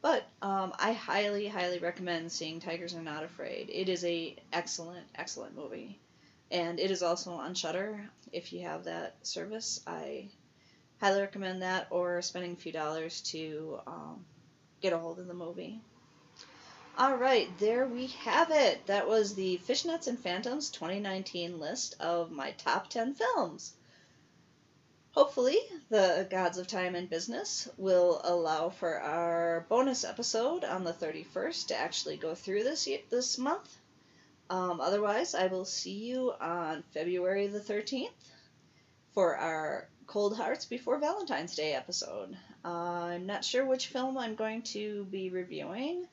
But 0.00 0.24
um, 0.42 0.72
I 0.78 0.92
highly, 0.92 1.48
highly 1.48 1.78
recommend 1.80 2.30
seeing 2.30 2.60
Tigers 2.60 2.94
Are 2.94 3.02
Not 3.02 3.24
Afraid. 3.24 3.68
It 3.70 3.88
is 3.88 4.04
a 4.04 4.36
excellent, 4.52 5.06
excellent 5.16 5.56
movie, 5.56 5.98
and 6.50 6.78
it 6.78 6.90
is 6.90 7.02
also 7.02 7.32
on 7.32 7.54
Shudder. 7.54 8.08
If 8.32 8.52
you 8.52 8.60
have 8.60 8.84
that 8.84 9.16
service, 9.26 9.80
I 9.86 10.28
highly 11.00 11.20
recommend 11.20 11.62
that, 11.62 11.88
or 11.90 12.22
spending 12.22 12.52
a 12.52 12.56
few 12.56 12.72
dollars 12.72 13.20
to 13.22 13.80
um, 13.86 14.24
get 14.80 14.92
a 14.92 14.98
hold 14.98 15.18
of 15.18 15.26
the 15.26 15.34
movie. 15.34 15.80
All 16.96 17.16
right, 17.16 17.48
there 17.58 17.86
we 17.86 18.08
have 18.08 18.50
it. 18.50 18.86
That 18.86 19.08
was 19.08 19.34
the 19.34 19.58
Fishnets 19.58 20.08
and 20.08 20.18
Phantoms 20.18 20.70
2019 20.70 21.58
list 21.58 21.94
of 22.00 22.30
my 22.30 22.50
top 22.52 22.90
10 22.90 23.14
films. 23.14 23.74
Hopefully, 25.18 25.58
the 25.88 26.28
gods 26.30 26.58
of 26.58 26.68
time 26.68 26.94
and 26.94 27.10
business 27.10 27.68
will 27.76 28.20
allow 28.22 28.68
for 28.68 29.00
our 29.00 29.66
bonus 29.68 30.04
episode 30.04 30.62
on 30.62 30.84
the 30.84 30.92
31st 30.92 31.66
to 31.66 31.76
actually 31.76 32.16
go 32.16 32.36
through 32.36 32.62
this 32.62 32.88
this 33.10 33.36
month. 33.36 33.78
Um, 34.48 34.80
otherwise, 34.80 35.34
I 35.34 35.48
will 35.48 35.64
see 35.64 36.04
you 36.04 36.32
on 36.40 36.84
February 36.94 37.48
the 37.48 37.58
13th 37.58 38.30
for 39.12 39.36
our 39.36 39.88
Cold 40.06 40.36
Hearts 40.36 40.66
Before 40.66 41.00
Valentine's 41.00 41.56
Day 41.56 41.72
episode. 41.72 42.36
Uh, 42.64 42.68
I'm 42.68 43.26
not 43.26 43.44
sure 43.44 43.66
which 43.66 43.88
film 43.88 44.16
I'm 44.16 44.36
going 44.36 44.62
to 44.74 45.02
be 45.06 45.30
reviewing. 45.30 46.06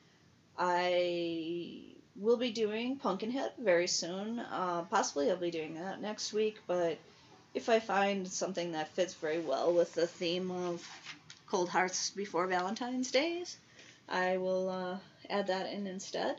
I 0.58 1.94
will 2.16 2.38
be 2.38 2.50
doing 2.50 2.96
Pumpkinhead 2.96 3.52
very 3.56 3.86
soon. 3.86 4.40
Uh, 4.40 4.82
possibly 4.90 5.30
I'll 5.30 5.36
be 5.36 5.52
doing 5.52 5.74
that 5.74 6.02
next 6.02 6.32
week, 6.32 6.58
but 6.66 6.98
if 7.56 7.70
I 7.70 7.80
find 7.80 8.28
something 8.28 8.72
that 8.72 8.88
fits 8.88 9.14
very 9.14 9.40
well 9.40 9.72
with 9.72 9.94
the 9.94 10.06
theme 10.06 10.50
of 10.50 10.86
Cold 11.46 11.70
Hearts 11.70 12.10
Before 12.10 12.46
Valentine's 12.46 13.10
Days, 13.10 13.56
I 14.06 14.36
will 14.36 14.68
uh, 14.68 14.98
add 15.30 15.46
that 15.46 15.72
in 15.72 15.86
instead. 15.86 16.38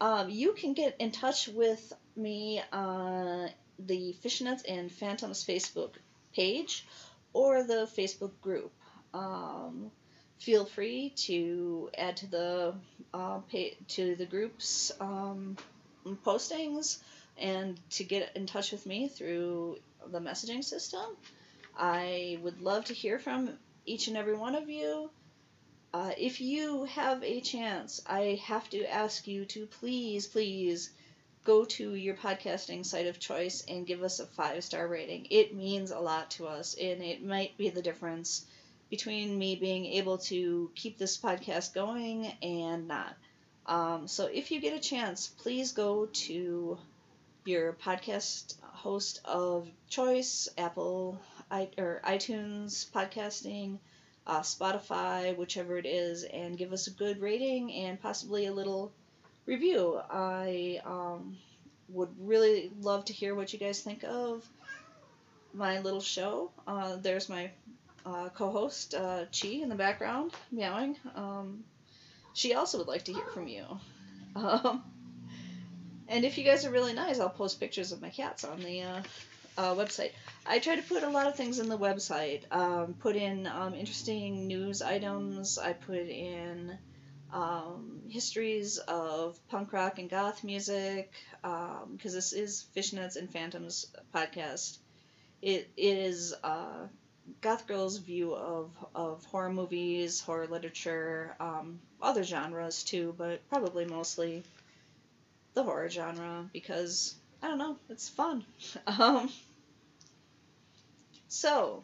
Um, 0.00 0.30
you 0.30 0.54
can 0.54 0.72
get 0.72 0.96
in 0.98 1.10
touch 1.10 1.48
with 1.48 1.92
me 2.16 2.62
on 2.72 3.50
the 3.78 4.16
Fishnets 4.24 4.62
and 4.66 4.90
Phantoms 4.90 5.44
Facebook 5.44 5.90
page 6.34 6.86
or 7.34 7.62
the 7.62 7.86
Facebook 7.98 8.32
group. 8.40 8.72
Um, 9.12 9.90
feel 10.38 10.64
free 10.64 11.10
to 11.26 11.90
add 11.96 12.16
to 12.18 12.26
the 12.26 12.74
uh, 13.12 13.40
to 13.88 14.16
the 14.16 14.26
group's 14.26 14.92
um, 14.98 15.58
postings 16.24 17.02
and 17.38 17.78
to 17.90 18.04
get 18.04 18.36
in 18.36 18.46
touch 18.46 18.72
with 18.72 18.86
me 18.86 19.08
through 19.08 19.78
the 20.06 20.20
messaging 20.20 20.64
system. 20.64 21.16
I 21.76 22.38
would 22.42 22.60
love 22.60 22.86
to 22.86 22.94
hear 22.94 23.18
from 23.18 23.50
each 23.86 24.08
and 24.08 24.16
every 24.16 24.36
one 24.36 24.54
of 24.54 24.68
you. 24.68 25.10
Uh, 25.94 26.12
if 26.18 26.40
you 26.40 26.84
have 26.84 27.22
a 27.24 27.40
chance, 27.40 28.00
I 28.06 28.40
have 28.44 28.68
to 28.70 28.84
ask 28.84 29.26
you 29.26 29.44
to 29.46 29.66
please, 29.66 30.26
please 30.26 30.90
go 31.44 31.64
to 31.64 31.94
your 31.94 32.14
podcasting 32.14 32.84
site 32.84 33.06
of 33.06 33.18
choice 33.18 33.64
and 33.66 33.86
give 33.86 34.02
us 34.02 34.20
a 34.20 34.26
five 34.26 34.62
star 34.62 34.86
rating. 34.86 35.26
It 35.30 35.54
means 35.54 35.90
a 35.90 35.98
lot 35.98 36.30
to 36.32 36.46
us, 36.46 36.74
and 36.74 37.02
it 37.02 37.24
might 37.24 37.56
be 37.56 37.70
the 37.70 37.80
difference 37.80 38.44
between 38.90 39.38
me 39.38 39.56
being 39.56 39.86
able 39.86 40.18
to 40.18 40.70
keep 40.74 40.98
this 40.98 41.16
podcast 41.16 41.74
going 41.74 42.26
and 42.42 42.88
not. 42.88 43.16
Um, 43.66 44.08
so 44.08 44.26
if 44.26 44.50
you 44.50 44.60
get 44.60 44.76
a 44.76 44.80
chance, 44.80 45.28
please 45.28 45.72
go 45.72 46.06
to 46.06 46.78
your 47.48 47.72
podcast 47.72 48.54
host 48.62 49.20
of 49.24 49.68
choice, 49.88 50.48
Apple 50.58 51.18
I, 51.50 51.70
or 51.78 52.00
iTunes 52.04 52.88
podcasting, 52.90 53.78
uh, 54.26 54.40
Spotify, 54.40 55.34
whichever 55.36 55.78
it 55.78 55.86
is, 55.86 56.24
and 56.24 56.58
give 56.58 56.72
us 56.74 56.86
a 56.86 56.90
good 56.90 57.20
rating 57.20 57.72
and 57.72 58.00
possibly 58.00 58.46
a 58.46 58.52
little 58.52 58.92
review. 59.46 59.98
I 60.10 60.80
um, 60.84 61.38
would 61.88 62.10
really 62.20 62.70
love 62.80 63.06
to 63.06 63.14
hear 63.14 63.34
what 63.34 63.52
you 63.52 63.58
guys 63.58 63.80
think 63.80 64.04
of 64.04 64.46
my 65.54 65.80
little 65.80 66.00
show. 66.00 66.50
Uh, 66.66 66.96
there's 66.96 67.28
my 67.28 67.50
uh, 68.06 68.28
co-host 68.30 68.94
uh, 68.94 69.24
Chi 69.32 69.48
in 69.48 69.68
the 69.68 69.74
background 69.74 70.32
meowing. 70.52 70.96
Um, 71.14 71.64
she 72.34 72.54
also 72.54 72.78
would 72.78 72.88
like 72.88 73.04
to 73.04 73.12
hear 73.12 73.26
from 73.34 73.48
you. 73.48 73.64
Um, 74.36 74.84
and 76.08 76.24
if 76.24 76.38
you 76.38 76.44
guys 76.44 76.64
are 76.64 76.70
really 76.70 76.94
nice, 76.94 77.20
I'll 77.20 77.28
post 77.28 77.60
pictures 77.60 77.92
of 77.92 78.00
my 78.00 78.10
cats 78.10 78.44
on 78.44 78.60
the 78.60 78.82
uh, 78.82 79.02
uh, 79.58 79.74
website. 79.74 80.12
I 80.46 80.58
try 80.58 80.76
to 80.76 80.82
put 80.82 81.02
a 81.02 81.10
lot 81.10 81.26
of 81.26 81.36
things 81.36 81.58
in 81.58 81.68
the 81.68 81.76
website. 81.76 82.42
Um, 82.50 82.94
put 82.94 83.16
in 83.16 83.46
um, 83.46 83.74
interesting 83.74 84.46
news 84.46 84.80
items. 84.80 85.58
I 85.58 85.74
put 85.74 86.08
in 86.08 86.78
um, 87.32 88.00
histories 88.08 88.78
of 88.78 89.38
punk 89.48 89.72
rock 89.72 89.98
and 89.98 90.08
goth 90.08 90.44
music 90.44 91.12
because 91.42 91.82
um, 91.82 91.98
this 92.02 92.32
is 92.32 92.66
Fishnets 92.74 93.16
and 93.16 93.30
Phantoms 93.30 93.86
podcast. 94.14 94.78
It 95.42 95.68
is 95.76 96.34
uh, 96.42 96.86
goth 97.40 97.66
girls' 97.66 97.98
view 97.98 98.34
of, 98.34 98.70
of 98.94 99.24
horror 99.26 99.52
movies, 99.52 100.20
horror 100.20 100.46
literature, 100.46 101.36
um, 101.38 101.80
other 102.00 102.24
genres 102.24 102.82
too, 102.82 103.14
but 103.18 103.46
probably 103.48 103.84
mostly 103.84 104.42
the 105.58 105.64
horror 105.64 105.90
genre 105.90 106.48
because 106.52 107.16
I 107.42 107.48
don't 107.48 107.58
know, 107.58 107.76
it's 107.90 108.08
fun. 108.08 108.44
Um, 108.86 109.28
so, 111.30 111.82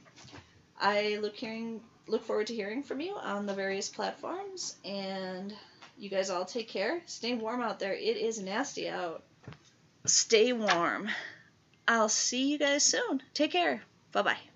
I 0.80 1.18
look 1.20 1.36
hearing 1.36 1.82
look 2.06 2.24
forward 2.24 2.46
to 2.46 2.54
hearing 2.54 2.82
from 2.82 3.00
you 3.00 3.14
on 3.14 3.46
the 3.46 3.52
various 3.52 3.88
platforms, 3.88 4.76
and 4.84 5.52
you 5.98 6.08
guys 6.08 6.30
all 6.30 6.44
take 6.44 6.68
care. 6.68 7.02
Stay 7.06 7.34
warm 7.34 7.60
out 7.60 7.78
there. 7.78 7.94
It 7.94 8.16
is 8.16 8.40
nasty 8.40 8.88
out. 8.88 9.22
Stay 10.06 10.52
warm. 10.52 11.08
I'll 11.86 12.08
see 12.08 12.50
you 12.50 12.58
guys 12.58 12.84
soon. 12.84 13.22
Take 13.34 13.52
care. 13.52 13.82
Bye 14.12 14.22
bye. 14.22 14.53